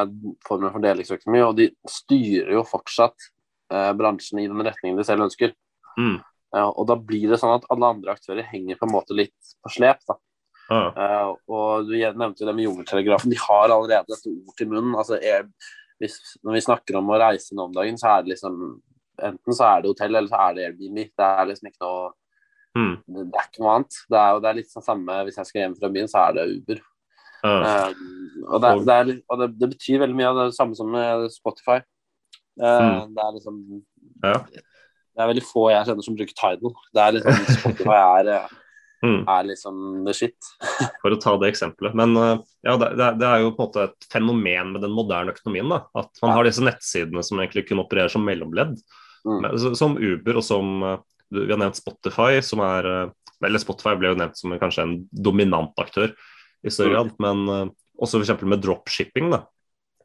[0.47, 3.29] formen for delingsøkonomi, og de styrer jo fortsatt
[3.69, 5.53] bransjen i den retningen de selv ønsker.
[5.97, 6.17] Mm.
[6.53, 9.53] Uh, og da blir det sånn at alle andre aktører henger på en måte litt
[9.63, 10.03] på slep.
[10.09, 10.17] da.
[10.71, 10.89] Ah.
[10.95, 13.33] Uh, og du nevnte jo det med Jungeltelegrafen.
[13.33, 14.95] De har allerede et ord til munnen.
[14.95, 15.47] altså er,
[16.01, 18.59] hvis, Når vi snakker om å reise nå om dagen, så er det liksom
[19.23, 21.01] enten så er det hotell, eller så er det Airbnb.
[21.13, 22.05] Det er liksom ikke noe
[22.77, 22.95] mm.
[23.05, 23.99] det, det, er ikke noe annet.
[24.09, 26.37] Det er, det er litt sånn samme hvis jeg skal hjem fra byen, så er
[26.37, 26.83] det Uber.
[27.43, 27.63] Ah.
[27.63, 27.89] Uh,
[28.47, 31.81] og, det, det, er, og det, betyr veldig mye av det samme som med Spotify.
[32.61, 33.13] Mm.
[33.15, 33.55] Det er liksom
[34.21, 34.35] ja.
[35.13, 36.75] Det er veldig få jeg kjenner som bruker Tidal.
[36.93, 38.29] Det er liksom, Spotify er,
[39.05, 39.19] mm.
[39.29, 40.49] er liksom the shit.
[41.03, 41.93] For å ta det eksempelet.
[41.99, 42.89] Men ja, det,
[43.21, 45.69] det, er jo på en måte et fenomen med den moderne økonomien.
[45.69, 48.79] da, At man har disse nettsidene som egentlig kun opererer som mellomledd.
[49.23, 49.45] Mm.
[49.77, 50.73] Som Uber og som
[51.31, 52.89] Vi har nevnt Spotify, som er
[53.39, 56.11] Eller Spotify ble jo nevnt som kanskje en dominant aktør
[56.63, 56.97] i større Mm.
[56.97, 57.15] grad.
[57.23, 57.71] Men
[58.01, 58.41] også f.eks.
[58.43, 59.29] med dropshipping.
[59.31, 59.45] da,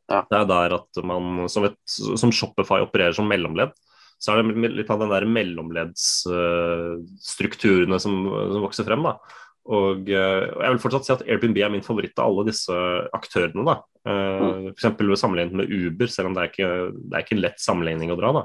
[0.08, 0.22] Ja.
[0.30, 3.74] Det er der at man, som, et, som Shopify opererer som mellomledd,
[4.18, 9.02] så er det litt av den der mellomleddsstrukturene som, som vokser frem.
[9.06, 9.12] da.
[9.18, 9.22] Og
[9.68, 12.74] og, jeg vil fortsatt si at Airbnb er min favoritt av alle disse
[13.16, 13.64] aktørene.
[13.68, 13.74] da.
[14.08, 15.20] Uh, F.eks.
[15.20, 18.20] sammenlignet med Uber, selv om det er ikke det er ikke en lett sammenligning å
[18.20, 18.32] dra.
[18.38, 18.44] da.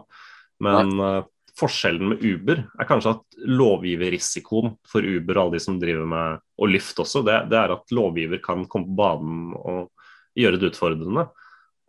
[0.63, 1.23] Men eh,
[1.59, 6.43] forskjellen med Uber er kanskje at lovgiverrisikoen for Uber og alle de som driver med,
[6.61, 9.89] og Lyft også, det, det er at lovgiver kan komme på banen og
[10.39, 11.25] gjøre det utfordrende.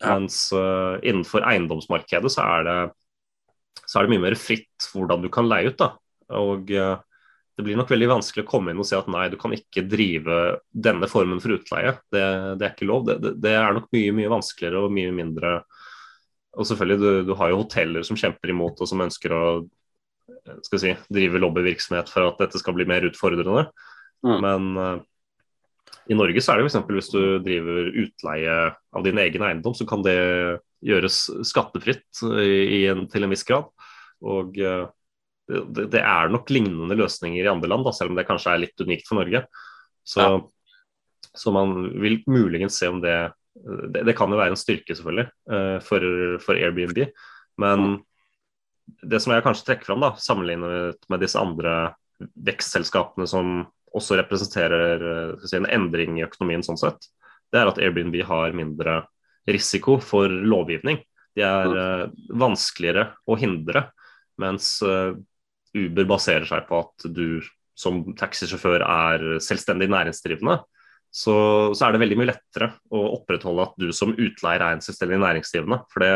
[0.02, 2.78] Mens uh, innenfor eiendomsmarkedet så er det
[3.82, 5.78] så er det mye mer fritt hvordan du kan leie ut.
[5.80, 5.92] da.
[6.40, 6.96] Og eh,
[7.54, 9.84] det blir nok veldig vanskelig å komme inn og si at nei, du kan ikke
[9.86, 10.38] drive
[10.70, 11.94] denne formen for utleie.
[12.10, 12.24] Det,
[12.58, 13.06] det er ikke lov.
[13.06, 15.54] Det, det, er nok mye mye vanskeligere og mye mindre
[16.58, 19.44] Og selvfølgelig, du, du har jo hoteller som kjemper imot og som ønsker å
[20.64, 23.66] skal si, drive lobbyvirksomhet for at dette skal bli mer utfordrende.
[24.24, 24.38] Mm.
[24.44, 25.02] Men eh,
[26.10, 26.90] i Norge så er det f.eks.
[26.92, 28.56] hvis du driver utleie
[28.94, 30.16] av din egen eiendom, så kan det
[30.84, 33.70] gjøres skattefritt en, til en viss grad.
[34.24, 34.84] Og eh,
[35.48, 38.62] det, det er nok lignende løsninger i andre land, da, selv om det kanskje er
[38.66, 39.44] litt unikt for Norge.
[40.04, 40.40] Så, Ja.
[41.32, 45.28] så man vil muligens se om det Det, det kan jo være en styrke, selvfølgelig,
[45.54, 46.02] eh, for,
[46.42, 47.04] for Airbnb.
[47.62, 48.00] Men
[48.98, 51.94] det som jeg kanskje trekker fram, da, sammenlignet med disse andre
[52.34, 53.52] vekstselskapene som
[53.94, 57.10] også representerer eh, si, en endring i økonomien sånn sett,
[57.52, 59.02] det er at Airbnb har mindre
[59.46, 60.98] risiko for lovgivning.
[61.36, 62.04] De er uh,
[62.34, 63.84] vanskeligere å hindre,
[64.40, 65.12] mens uh,
[65.74, 67.42] Uber baserer seg på at du
[67.78, 70.60] som taxisjåfør er selvstendig næringsdrivende.
[71.14, 71.34] Så,
[71.78, 75.20] så er det veldig mye lettere å opprettholde at du som utleier er en selvstendig
[75.22, 75.80] næringsdrivende.
[75.92, 76.14] For det,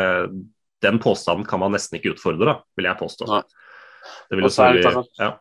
[0.83, 3.27] den påstanden kan man nesten ikke utfordre, da, vil jeg påstå.
[3.31, 3.43] Nei.
[4.27, 5.33] Det vil jo klart ja.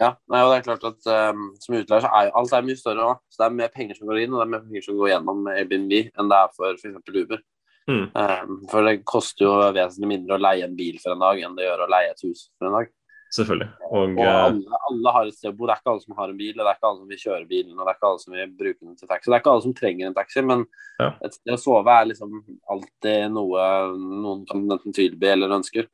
[0.00, 2.78] Ja, nei, og det er klart at um, Som utleier så er alt er mye
[2.80, 3.18] større òg.
[3.28, 5.10] Så det er mer penger som går inn, og det er mer penger som går
[5.12, 7.02] gjennom Airbnb enn det er for f.eks.
[7.10, 7.42] Uber.
[7.90, 8.06] Mm.
[8.14, 11.56] Um, for det koster jo vesentlig mindre å leie en bil for en dag enn
[11.58, 12.90] det gjør å leie et hus for en dag.
[13.34, 13.68] selvfølgelig.
[13.90, 15.66] Og, Og eh, alle, alle har et sted å bo.
[15.68, 17.22] Det er ikke alle som har en bil, og det er ikke alle som vil
[17.24, 19.28] kjøre bilen, og det er ikke alle som vil bruke den til taxi.
[19.28, 20.64] Det er ikke alle som trenger en taxi, men
[21.00, 21.10] Ja.
[21.24, 22.40] et sted å sove er liksom
[22.74, 23.68] alltid noe
[24.00, 25.86] noen kan enten tilby eller ønsker.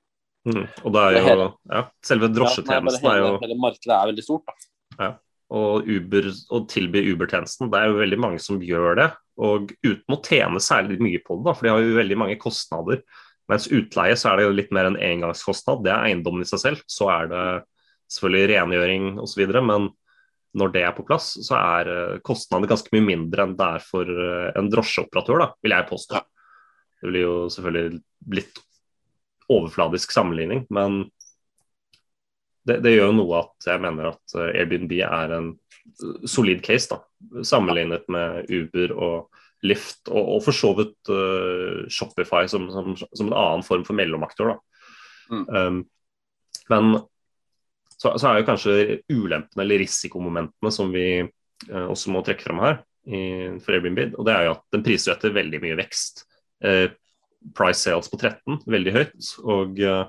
[0.46, 3.94] Mm, og det er jo hele- ja, Selve drosjetjenesten Ja, er hele, jo hele markedet
[3.96, 4.56] er veldig stort.
[4.96, 5.12] da.
[5.50, 9.10] og Uber, å tilby Uber-tjenesten, det er jo veldig mange som gjør det.
[9.38, 12.38] Og uten å tjene særlig mye på det, da, for de har jo veldig mange
[12.40, 13.02] kostnader.
[13.46, 15.84] Mens utleie så er det jo litt mer en engangskostnad.
[15.84, 16.82] Det er eiendommen i seg selv.
[16.90, 17.44] Så er det
[18.10, 19.42] selvfølgelig rengjøring osv.
[19.62, 19.90] Men
[20.56, 23.84] når det er på plass, så er eh, kostnadene ganske mye mindre enn det er
[23.84, 26.18] for eh, en drosjeoperatør, da, vil jeg påstå.
[26.18, 26.24] Ja.
[27.02, 28.00] Det blir jo selvfølgelig
[28.32, 28.60] blitt
[29.52, 31.04] overfladisk sammenligning, men
[32.66, 35.52] det, det gjør jo noe at jeg mener at eh, Airbnb er en
[36.26, 42.44] solid case, da, sammenlignet med Uber og Lyft, og, og for så vidt uh, Shopify
[42.50, 44.52] som, som, som en annen form for mellomaktør.
[44.52, 44.90] Da.
[45.32, 45.46] Mm.
[45.48, 45.78] Um,
[46.70, 46.98] men
[47.96, 48.76] så, så er jo kanskje
[49.14, 53.22] ulempene eller risikomomentene som vi uh, også må trekke fram her i,
[53.62, 56.24] for Airbnb, og det er jo at den priser etter veldig mye vekst.
[56.64, 56.88] Eh,
[57.54, 59.32] price sales på 13, veldig høyt.
[59.44, 60.04] og eh,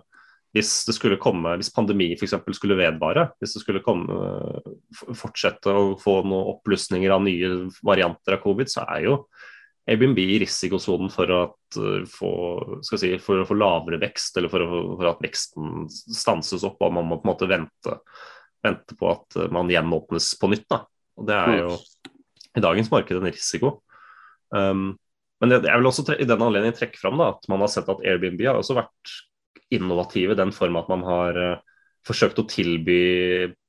[0.55, 2.33] hvis det skulle komme, hvis pandemi f.eks.
[2.55, 4.15] skulle vedvare, hvis det skulle komme,
[4.95, 7.51] f- fortsette å få noen opplysninger av nye
[7.85, 9.19] varianter av covid, så er jo
[9.87, 12.31] Airbnb i risikosonen for, uh, få,
[12.89, 16.95] si, for å få lavere vekst, eller for, å, for at veksten stanses opp, og
[16.97, 17.93] man må på en måte vente,
[18.65, 20.65] vente på at man gjenåpnes på nytt.
[20.73, 20.81] Da.
[21.21, 21.77] Og Det er jo
[22.57, 23.77] i dagens marked en risiko.
[24.51, 24.89] Um,
[25.41, 27.89] men jeg, jeg vil også i den anledning trekke fram da, at man har sett
[27.91, 29.15] at Airbnb har også vært
[29.73, 33.01] innovative i den form at man har uh, forsøkt å tilby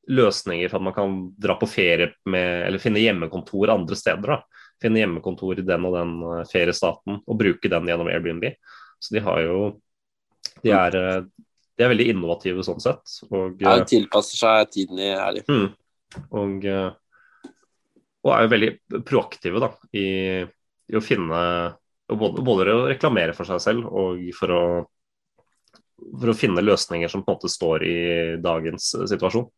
[0.08, 4.38] løsninger for at man kan dra på ferie med, eller finne hjemmekontor andre steder.
[4.38, 4.62] da.
[4.80, 8.48] Finne hjemmekontor i den og den uh, feriestaten og bruke den gjennom Airbnb.
[8.98, 9.58] Så de har jo
[10.62, 11.26] De er, uh,
[11.78, 13.18] de er veldig innovative sånn sett.
[13.28, 15.38] Og, Ja, de tilpasser seg tiden i her.
[15.46, 15.68] Mm.
[16.34, 17.52] Og, eh,
[18.24, 18.70] og er jo veldig
[19.06, 20.06] proaktive da, i,
[20.88, 21.40] i å finne
[22.08, 24.64] både, både å reklamere for seg selv og for å,
[26.14, 27.96] for å finne løsninger som på en måte står i
[28.42, 29.48] dagens situasjon.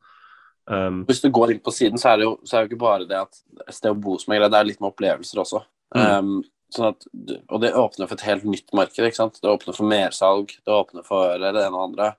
[0.70, 2.84] Um, Hvis du går inn på siden, så er det jo, så er det ikke
[2.84, 3.38] bare det at
[3.74, 5.62] sted å bo som er greit, det er litt med opplevelser også.
[5.96, 6.40] Um,
[6.70, 7.06] sånn at,
[7.50, 8.98] og det åpner for et helt nytt marked.
[9.02, 9.40] ikke sant?
[9.42, 12.12] Det åpner for mersalg, det åpner for det ene og andre.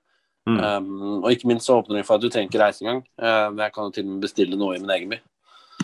[0.48, 0.58] Mm.
[0.58, 3.04] Um, og ikke minst så åpner det for at du trenger ikke reise engang.
[3.20, 5.20] Uh, jeg kan jo til og med bestille noe i min egen by.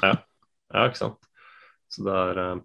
[0.03, 1.31] ja, ikke sant.
[1.89, 2.57] Så det er eh,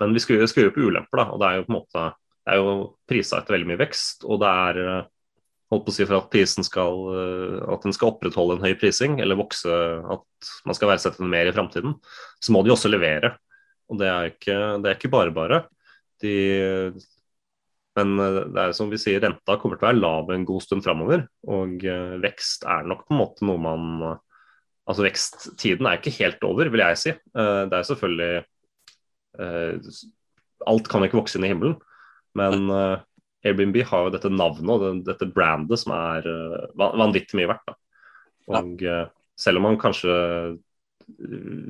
[0.00, 1.24] Men vi skal, jo- på ulemper, da.
[1.34, 2.04] Og det er jo på en måte
[2.44, 2.72] Det er jo
[3.08, 5.06] prisa etter veldig mye vekst, og det er eh,
[5.72, 8.74] holdt på å si for at prisen skal eh, at den skal opprettholde en høy
[8.76, 11.94] prising, eller vokse, at man skal verdsette den mer i framtiden,
[12.44, 13.32] så må de også levere.
[13.88, 15.62] Og det er ikke, det er ikke bare bare.
[16.20, 16.34] De,
[17.96, 20.66] men eh, det er som vi sier, renta kommer til å være lav en god
[20.68, 21.24] stund framover.
[21.48, 21.80] Og
[22.28, 23.90] vekst er nok på en måte noe man
[24.84, 27.12] Altså Veksttiden er ikke helt over, vil jeg si.
[27.32, 28.42] Det er selvfølgelig
[29.38, 31.76] Alt kan ikke vokse inn i himmelen.
[32.38, 33.02] Men eh,
[33.46, 37.66] Airbnb har jo dette navnet og dette brandet som er eh, vanvittig mye verdt.
[37.68, 37.76] Da.
[38.58, 39.04] Og eh,
[39.38, 40.14] selv om man kanskje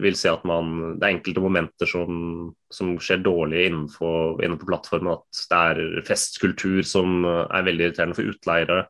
[0.05, 5.17] vil si at man, det er enkelte momenter som, som skjer dårlig innenfor, innenfor plattformen,
[5.17, 8.85] at det er festkultur som eh, er veldig irriterende for utleiere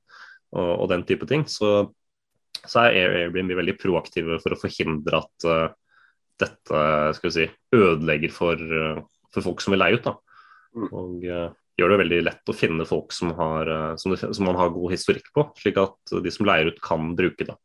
[0.55, 1.89] og, og den type ting, så,
[2.63, 5.67] så er Airbnb veldig proaktive for å forhindre at eh,
[6.41, 6.85] dette
[7.17, 9.03] skal vi si, ødelegger for, eh,
[9.35, 10.07] for folk som vil leie ut.
[10.07, 10.15] Da.
[10.75, 10.89] Mm.
[10.91, 14.49] Og uh, gjør det veldig lett å finne folk som, har, eh, som, det, som
[14.49, 17.59] man har god historikk på, slik at de som leier ut kan bruke det.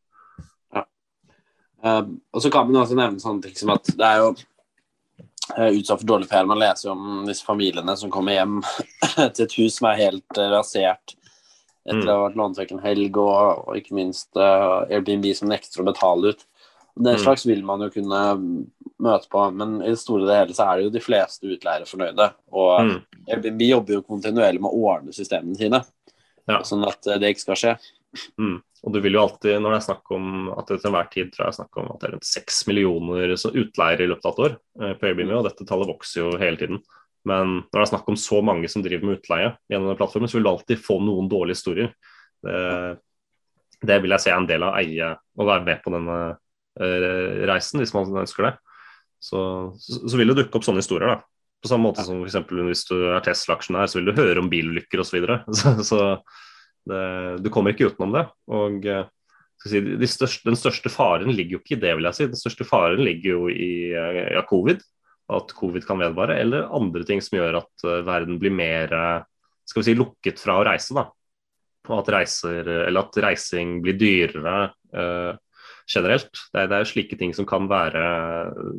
[1.80, 5.70] Um, og så kan man også nevne sånne ting som at det er jo uh,
[5.70, 6.48] utsatt for dårlig PR.
[6.48, 8.58] Man leser jo om disse familiene som kommer hjem
[9.32, 11.16] til et hus som er helt uh, rasert
[11.80, 12.10] etter Mm.
[12.12, 15.80] å ha vært lånt vekk en helg, og, og ikke minst uh, Airbnb som nekter
[15.80, 16.44] å betale ut.
[16.96, 17.22] Den Mm.
[17.22, 18.64] slags vil man jo kunne
[19.00, 21.86] møte på, men i det store og hele så er det jo de fleste utleiere
[21.86, 22.32] fornøyde.
[22.52, 23.58] Og Mm.
[23.58, 25.84] vi jobber jo kontinuerlig med å ordne systemene sine,
[26.48, 26.60] Ja.
[26.62, 27.78] sånn at uh, det ikke skal skje.
[28.38, 28.62] Mm.
[28.82, 31.30] Og du vil jo alltid, når det er snakk om at det til enhver tid
[31.32, 34.24] tror jeg er snakk om at det er rundt seks millioner så utleiere i løpet
[34.24, 36.82] av et år eh, på Airbnb, og dette tallet vokser jo hele tiden.
[37.24, 40.28] Men når det er snakk om så mange som driver med utleie gjennom den plattformen,
[40.28, 41.92] så vil du alltid få noen dårlige historier.
[42.42, 42.98] Det,
[43.84, 46.16] det vil jeg se er en del av å eie og være med på denne
[46.30, 46.36] eh,
[46.80, 48.52] reisen, hvis man ønsker det.
[49.20, 49.40] Så,
[49.76, 51.20] så, så vil det dukke opp sånne historier, da.
[51.60, 55.02] På samme måte som for hvis du er Tesla-aksjonær, så vil du høre om bilulykker
[55.02, 55.10] osv.
[55.10, 55.40] Så, videre.
[55.60, 56.00] så, så
[56.88, 57.02] det,
[57.44, 58.24] du kommer ikke utenom det.
[58.48, 59.04] Og eh,
[59.66, 62.30] si, de største, Den største faren ligger jo ikke i det, vil jeg si.
[62.32, 64.80] Den største faren ligger jo i eh, ja, covid,
[65.36, 69.28] at covid kan vedvare, eller andre ting som gjør at eh, verden blir mer eh,
[69.68, 70.96] skal vi si, lukket fra å reise.
[70.96, 71.10] da.
[71.90, 74.56] og at, reiser, eller at reising blir dyrere
[74.96, 75.36] eh,
[75.88, 76.30] generelt.
[76.52, 78.04] Det er, det er jo slike ting som kan være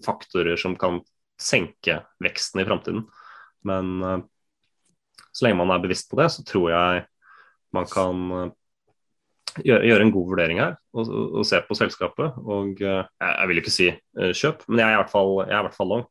[0.06, 1.02] faktorer som kan
[1.42, 3.06] senke veksten i framtiden.
[3.68, 4.18] Men eh,
[5.32, 7.06] så lenge man er bevisst på det, så tror jeg
[7.76, 8.54] man kan eh,
[9.66, 12.40] gjøre, gjøre en god vurdering her og, og, og, se på selskapet.
[12.46, 13.92] Og eh, jeg, jeg vil ikke si
[14.44, 16.08] kjøp, men jeg er i hvert fall, jeg er i hvert fall lang.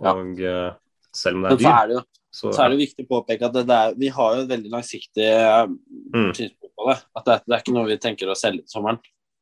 [0.00, 0.70] Og ja.
[1.10, 3.74] Selv om det er dyr så, så, er det viktig å påpeke at det, det
[3.74, 6.28] er, vi har jo et veldig langsiktig mm.
[6.38, 6.94] synspunkt på det.
[7.18, 9.00] At det, det, er ikke noe vi tenker å selge til sommeren.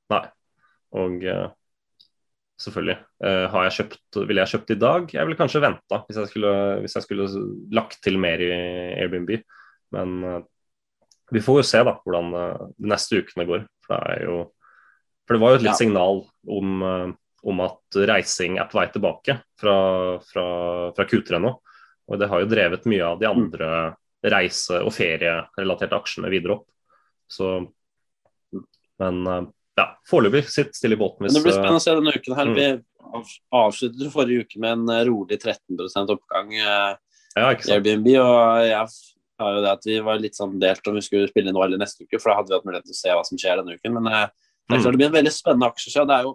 [0.08, 0.22] Nei.
[0.96, 1.48] Og uh,
[2.60, 2.98] selvfølgelig.
[3.24, 5.08] Uh, har jeg kjøpt, ville jeg kjøpt i dag?
[5.14, 7.28] Jeg ville kanskje venta hvis, hvis, jeg skulle
[7.74, 8.50] lagt til mer i
[9.02, 9.34] Airbnb.
[9.96, 10.40] Men uh,
[11.34, 13.64] vi får jo se da hvordan de neste ukene går.
[13.84, 14.42] For det, jo,
[15.26, 15.80] for det var jo et litt ja.
[15.82, 16.84] signal om,
[17.44, 19.74] om, at reising er på vei tilbake fra,
[20.24, 20.44] fra,
[20.96, 21.52] fra Q3 nå.
[22.08, 23.68] Og det har jo drevet mye av de andre
[24.24, 26.66] reise- og ferierelaterte aksjene videre opp.
[27.28, 27.68] Så
[28.98, 29.44] Men eh,
[29.78, 31.26] ja, foreløpig sitt stille i båten.
[31.26, 32.50] Hvis, det blir spennende å se denne uken her.
[32.50, 32.56] Mm.
[32.58, 33.20] Vi
[33.56, 36.96] avsluttet forrige uke med en eh, rolig 13 oppgang eh,
[37.38, 38.10] ja, i Airbnb.
[38.20, 38.82] Og jeg
[39.44, 41.80] har jo det at vi var litt sånn delt om vi skulle spille nå eller
[41.80, 43.78] neste uke, for da hadde vi hatt mulighet til å se hva som skjer denne
[43.78, 43.96] uken.
[43.96, 45.94] Men det, er klart det blir en veldig spennende aksje.
[45.94, 46.34] Så det er jo,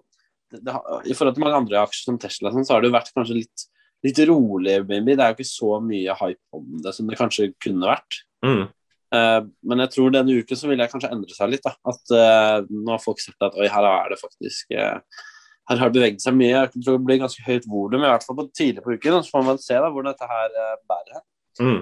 [0.54, 0.80] det, det,
[1.12, 3.40] I forhold til mange andre aksjer som Tesla, sånn, så har det jo vært kanskje
[3.44, 3.70] litt
[4.04, 5.14] litt rolig Airbnb.
[5.16, 8.18] Det er jo ikke så mye hype om det som det kanskje kunne vært.
[8.44, 8.66] Mm.
[9.14, 11.66] Uh, men jeg tror denne uken så vil jeg kanskje endre seg litt.
[11.66, 15.24] da, at uh, Nå har folk sett at oi, her er det faktisk uh,
[15.70, 16.54] Her har det beveget seg mye.
[16.56, 19.20] Jeg tror det blir ganske høyt volum, i hvert fall på tidlig på uken.
[19.22, 20.56] Så får man se da hvordan dette her
[20.90, 21.28] bærer hen.
[21.54, 21.82] Mm.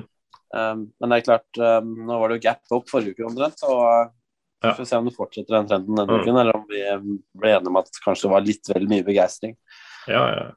[0.99, 3.63] men det er klart, nå var det jo gap opp forrige uke omtrent.
[3.63, 4.11] og
[4.61, 4.73] ja.
[4.77, 6.21] Får se om det fortsetter den trenden denne mm.
[6.21, 6.81] uken, eller om vi
[7.39, 9.55] ble enige om at kanskje det var litt vel mye begeistring.
[10.11, 10.49] Ja, ja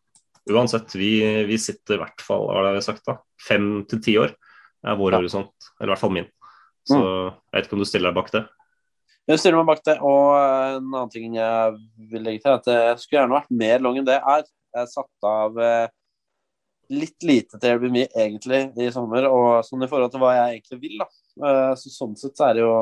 [0.51, 4.17] uansett, vi, vi, sitter i hvert fall hva har vi sagt da, fem til ti
[4.21, 4.35] år
[4.85, 5.21] er vår ja.
[5.23, 5.71] horisont.
[5.79, 6.29] Eller i hvert fall min.
[6.89, 7.33] Så mm.
[7.33, 8.45] jeg vet ikke om du stiller deg bak det?
[9.31, 9.97] Jeg stiller meg bak det.
[10.05, 11.77] Og en annen ting jeg
[12.13, 14.45] vil legge til, er at jeg skulle gjerne vært mer long enn det er.
[14.75, 15.87] Jeg satt av eh,
[16.93, 20.81] litt lite til Airbnb egentlig i sommer, og sånn i forhold til hva jeg egentlig
[20.83, 21.05] vil.
[21.05, 21.09] da.
[21.49, 22.77] Eh, så sånn sett så er det jo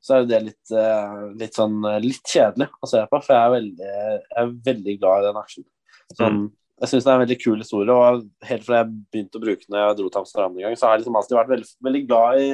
[0.00, 3.52] så er det litt, eh, litt sånn litt kjedelig å se på, for jeg er
[3.52, 5.66] veldig, jeg er veldig glad i den aksjen.
[6.14, 6.46] Sånn, mm.
[6.80, 9.66] Jeg syns det er en veldig kul historie, og helt fra jeg begynte å bruke
[9.66, 11.68] den når jeg dro til Amsterdam en gang, så har jeg liksom alltid vært veldig,
[11.86, 12.46] veldig, glad i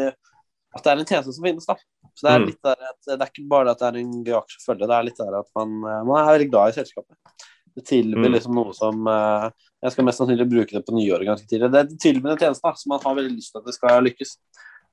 [0.76, 1.66] at det er en tjeneste som finnes.
[1.68, 1.76] da.
[2.16, 2.46] Så Det er mm.
[2.50, 4.88] litt der at, det er ikke bare at det er en gøy aksje å følge,
[4.88, 7.44] det er litt der at man, man er veldig glad i selskapet.
[7.76, 8.32] Det tilbyr mm.
[8.32, 9.50] liksom noe som uh,
[9.84, 11.68] Jeg skal mest sannsynlig bruke det på nyåret ganske tidlig.
[11.74, 14.32] Det tilbyr en tjeneste da, som man har veldig lyst til at det skal lykkes.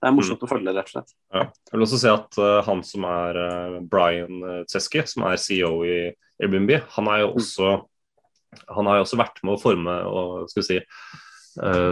[0.04, 0.48] Det er morsomt mm.
[0.50, 1.13] å følge rett og slett.
[1.32, 1.46] Ja.
[1.48, 5.78] Jeg vil også si at uh, han som er uh, Brian Teske, som er CEO
[5.88, 5.98] i
[6.43, 7.86] Airbnb, han er jo mm.
[8.76, 10.82] han har jo også vært med å forme og skal vi si,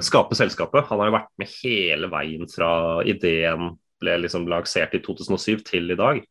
[0.02, 0.88] skape selskapet.
[0.90, 2.72] Han har jo vært med hele veien fra
[3.06, 6.22] ideen ble liksom lansert i 2007 til i dag.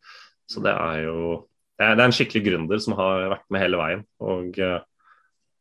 [0.50, 1.20] Så det er jo
[1.80, 4.02] det er, en skikkelig gründer som har vært med hele veien.
[4.20, 4.80] Og uh,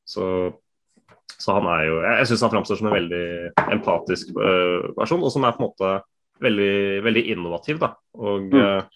[0.03, 0.25] så,
[1.38, 3.27] så, han er jo Jeg, syns han framstår som en veldig
[3.77, 5.93] empatisk uh, person, og som er på en måte
[6.43, 6.73] veldig,
[7.05, 7.79] veldig innovativ.
[7.79, 8.91] da, Og mm.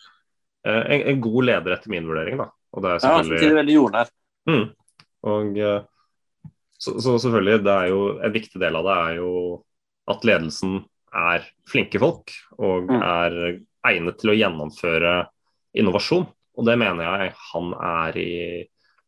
[0.73, 2.41] en, en, god leder etter min vurdering.
[2.41, 2.49] da.
[2.73, 3.47] Og det er selvfølgelig...
[3.47, 4.13] Ja, veldig jordnær.
[4.49, 4.63] Mm.
[5.31, 5.81] Og eh,
[6.83, 9.31] så, så, selvfølgelig, det er jo en viktig del av det er jo
[10.11, 10.81] at ledelsen
[11.13, 12.99] er flinke folk og mm.
[12.99, 13.37] er
[13.87, 15.13] egnet til å gjennomføre
[15.79, 16.27] innovasjon.
[16.53, 18.31] Og det mener jeg han er i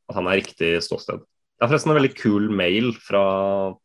[0.05, 1.23] at han er riktig ståsted.
[1.55, 3.21] Det er forresten en veldig kul mail fra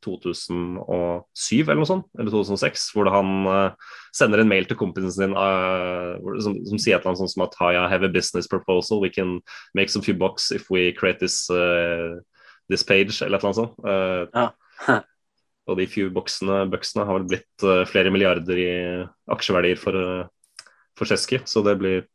[0.03, 5.37] 2007 eller noe sånt, eller 2006, hvor han uh, sender en mail til kompisen sin
[5.39, 8.51] uh, som, som, sier et eller annet sånt som at Hi, I have a business
[8.51, 8.99] proposal.
[9.01, 9.39] We can
[9.73, 12.19] make some few bucks if we create this, uh,
[12.71, 13.75] this page, eller et eller annet sånt.
[14.35, 15.01] Ja.
[15.71, 18.71] og de few boksene, bucksene har vel blitt flere milliarder i
[19.31, 19.99] aksjeverdier for,
[20.99, 22.07] for Chesky, så det blir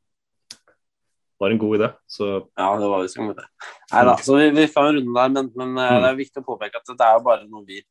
[1.40, 1.90] var en god idé.
[2.08, 2.48] Så...
[2.56, 3.48] Ja, det var visst en god idé.
[3.92, 5.98] Nei da, så vi, vi får en runde der, men, men mm.
[6.04, 7.82] det er viktig å påpeke at det er jo bare noe vi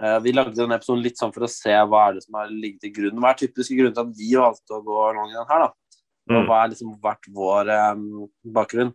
[0.00, 2.52] uh, Vi lagde denne episoden litt sånn for å se hva er det som har
[2.52, 3.20] ligget til grunn.
[3.20, 6.00] Hva er typiske grunner til at vi valgte å gå lang i den her, da?
[6.30, 6.48] Og mm.
[6.48, 8.08] hva er liksom vært vår um,
[8.56, 8.94] bakgrunn?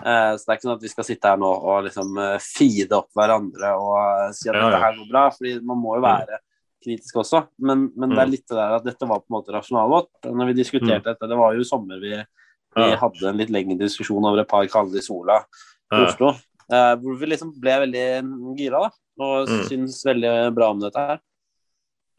[0.00, 2.34] Uh, så det er ikke sånn at vi skal sitte her nå og liksom uh,
[2.42, 4.70] feede opp hverandre og si at ja, ja.
[4.72, 6.08] dette her går bra, fordi man må jo mm.
[6.08, 6.40] være
[6.84, 7.44] kritisk også.
[7.64, 10.10] Men, men det er litt det der at dette var på en måte rasjonalet vårt.
[10.26, 11.06] Når vi diskuterte mm.
[11.12, 12.16] dette, det var jo i sommer vi
[12.74, 12.96] vi ja.
[12.98, 15.36] hadde en litt lengre diskusjon over et par kalde i sola
[15.94, 16.00] i.
[16.00, 16.32] Oslo.
[16.66, 18.06] Hvor vi liksom ble veldig
[18.58, 18.88] gira da,
[19.22, 19.60] og mm.
[19.68, 21.20] syns veldig bra om dette her.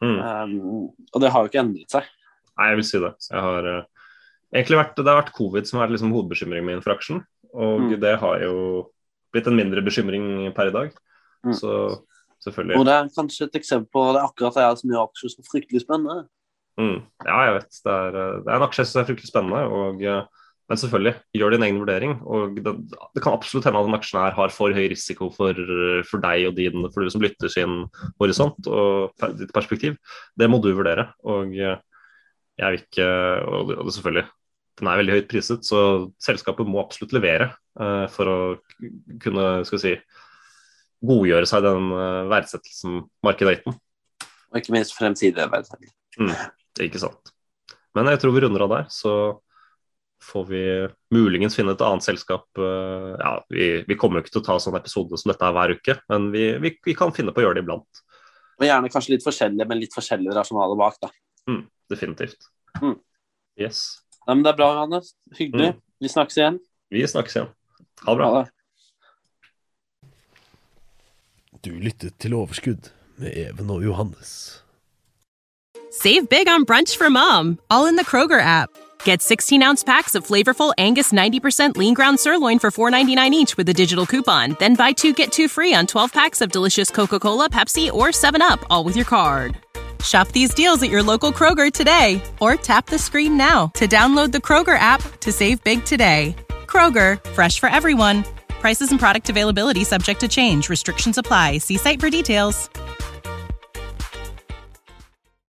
[0.04, 0.16] Mm.
[0.20, 2.08] Um, og det har jo ikke endret seg.
[2.56, 3.12] Nei, jeg vil si det.
[3.28, 4.08] Jeg har uh,
[4.54, 7.22] egentlig vært, Det har vært covid som har vært liksom hovedbekymringen min for aksjen.
[7.56, 7.96] Og mm.
[8.02, 8.56] det har jo
[9.34, 10.94] blitt en mindre bekymring per i dag.
[11.46, 11.54] Mm.
[11.56, 11.72] Så
[12.44, 12.78] selvfølgelig.
[12.78, 15.44] Og det er kanskje et eksempel på det akkurat det er så mye aksjer som
[15.44, 16.24] er fryktelig spennende.
[16.76, 16.98] Mm.
[17.24, 17.78] Ja, jeg vet.
[17.84, 19.62] Det er, eh, det er en aksje som er fryktelig spennende.
[19.72, 22.14] Og, eh, men selvfølgelig, gjør din egen vurdering.
[22.26, 22.72] og Det,
[23.14, 25.54] det kan absolutt hende at den aksjen her har for høy risiko for,
[26.10, 27.84] for, deg og din, for du som lytter sin
[28.18, 29.94] horisont og ditt perspektiv.
[30.36, 31.12] Det må du vurdere.
[31.22, 31.78] Og jeg
[32.58, 33.06] vil ikke
[33.46, 34.26] Og og selvfølgelig,
[34.76, 35.80] den er veldig høyt priset, så
[36.22, 37.50] selskapet må absolutt levere
[37.80, 38.38] uh, for å
[39.22, 39.94] kunne skal si,
[41.06, 43.80] godgjøre seg den uh, verdsettelsen markedet har.
[44.52, 45.96] Og ikke minst fremtidige verdsettelser.
[46.20, 46.36] Mm,
[46.86, 47.32] ikke sant.
[47.96, 49.16] Men jeg tror vi runder av der, så
[50.26, 50.62] får vi
[51.14, 52.46] muligens finne et annet selskap.
[52.58, 55.76] Uh, ja, vi, vi, kommer jo ikke til å ta sånn episode som dette hver
[55.78, 58.04] uke, men vi, vi, vi, kan finne på å gjøre det iblant.
[58.56, 61.12] Og gjerne kanskje litt forskjellige, men litt forskjellige rasjonale bak, da.
[61.48, 61.62] Mm,
[61.92, 62.48] definitivt.
[62.82, 62.96] Mm.
[63.60, 63.86] Yes.
[64.26, 65.14] Nei, men det er bra, Johannes.
[65.38, 65.72] Hyggelig.
[65.74, 65.80] Mm.
[66.02, 66.60] Vi snakkes igjen.
[66.90, 67.50] Vi snakkes igjen.
[68.02, 68.30] Ha det bra.
[68.32, 68.50] Ha det.
[71.64, 74.62] Du lyttet til Overskudd med Even og Johannes.
[75.90, 78.70] Save big on brunch for mom, all in the Kroger app.
[79.04, 83.68] Get 16 ounce packs of flavorful Angus 90% lean ground sirloin for $4.99 each with
[83.68, 84.56] a digital coupon.
[84.58, 88.08] Then buy two get two free on 12 packs of delicious Coca Cola, Pepsi, or
[88.08, 89.56] 7UP, all with your card.
[90.06, 94.30] Shop these deals at your local Kroger today or tap the screen now to download
[94.32, 96.36] the Kroger app to save big today.
[96.66, 98.24] Kroger, fresh for everyone.
[98.60, 100.68] Prices and product availability subject to change.
[100.68, 101.58] Restrictions apply.
[101.58, 102.68] See site for details.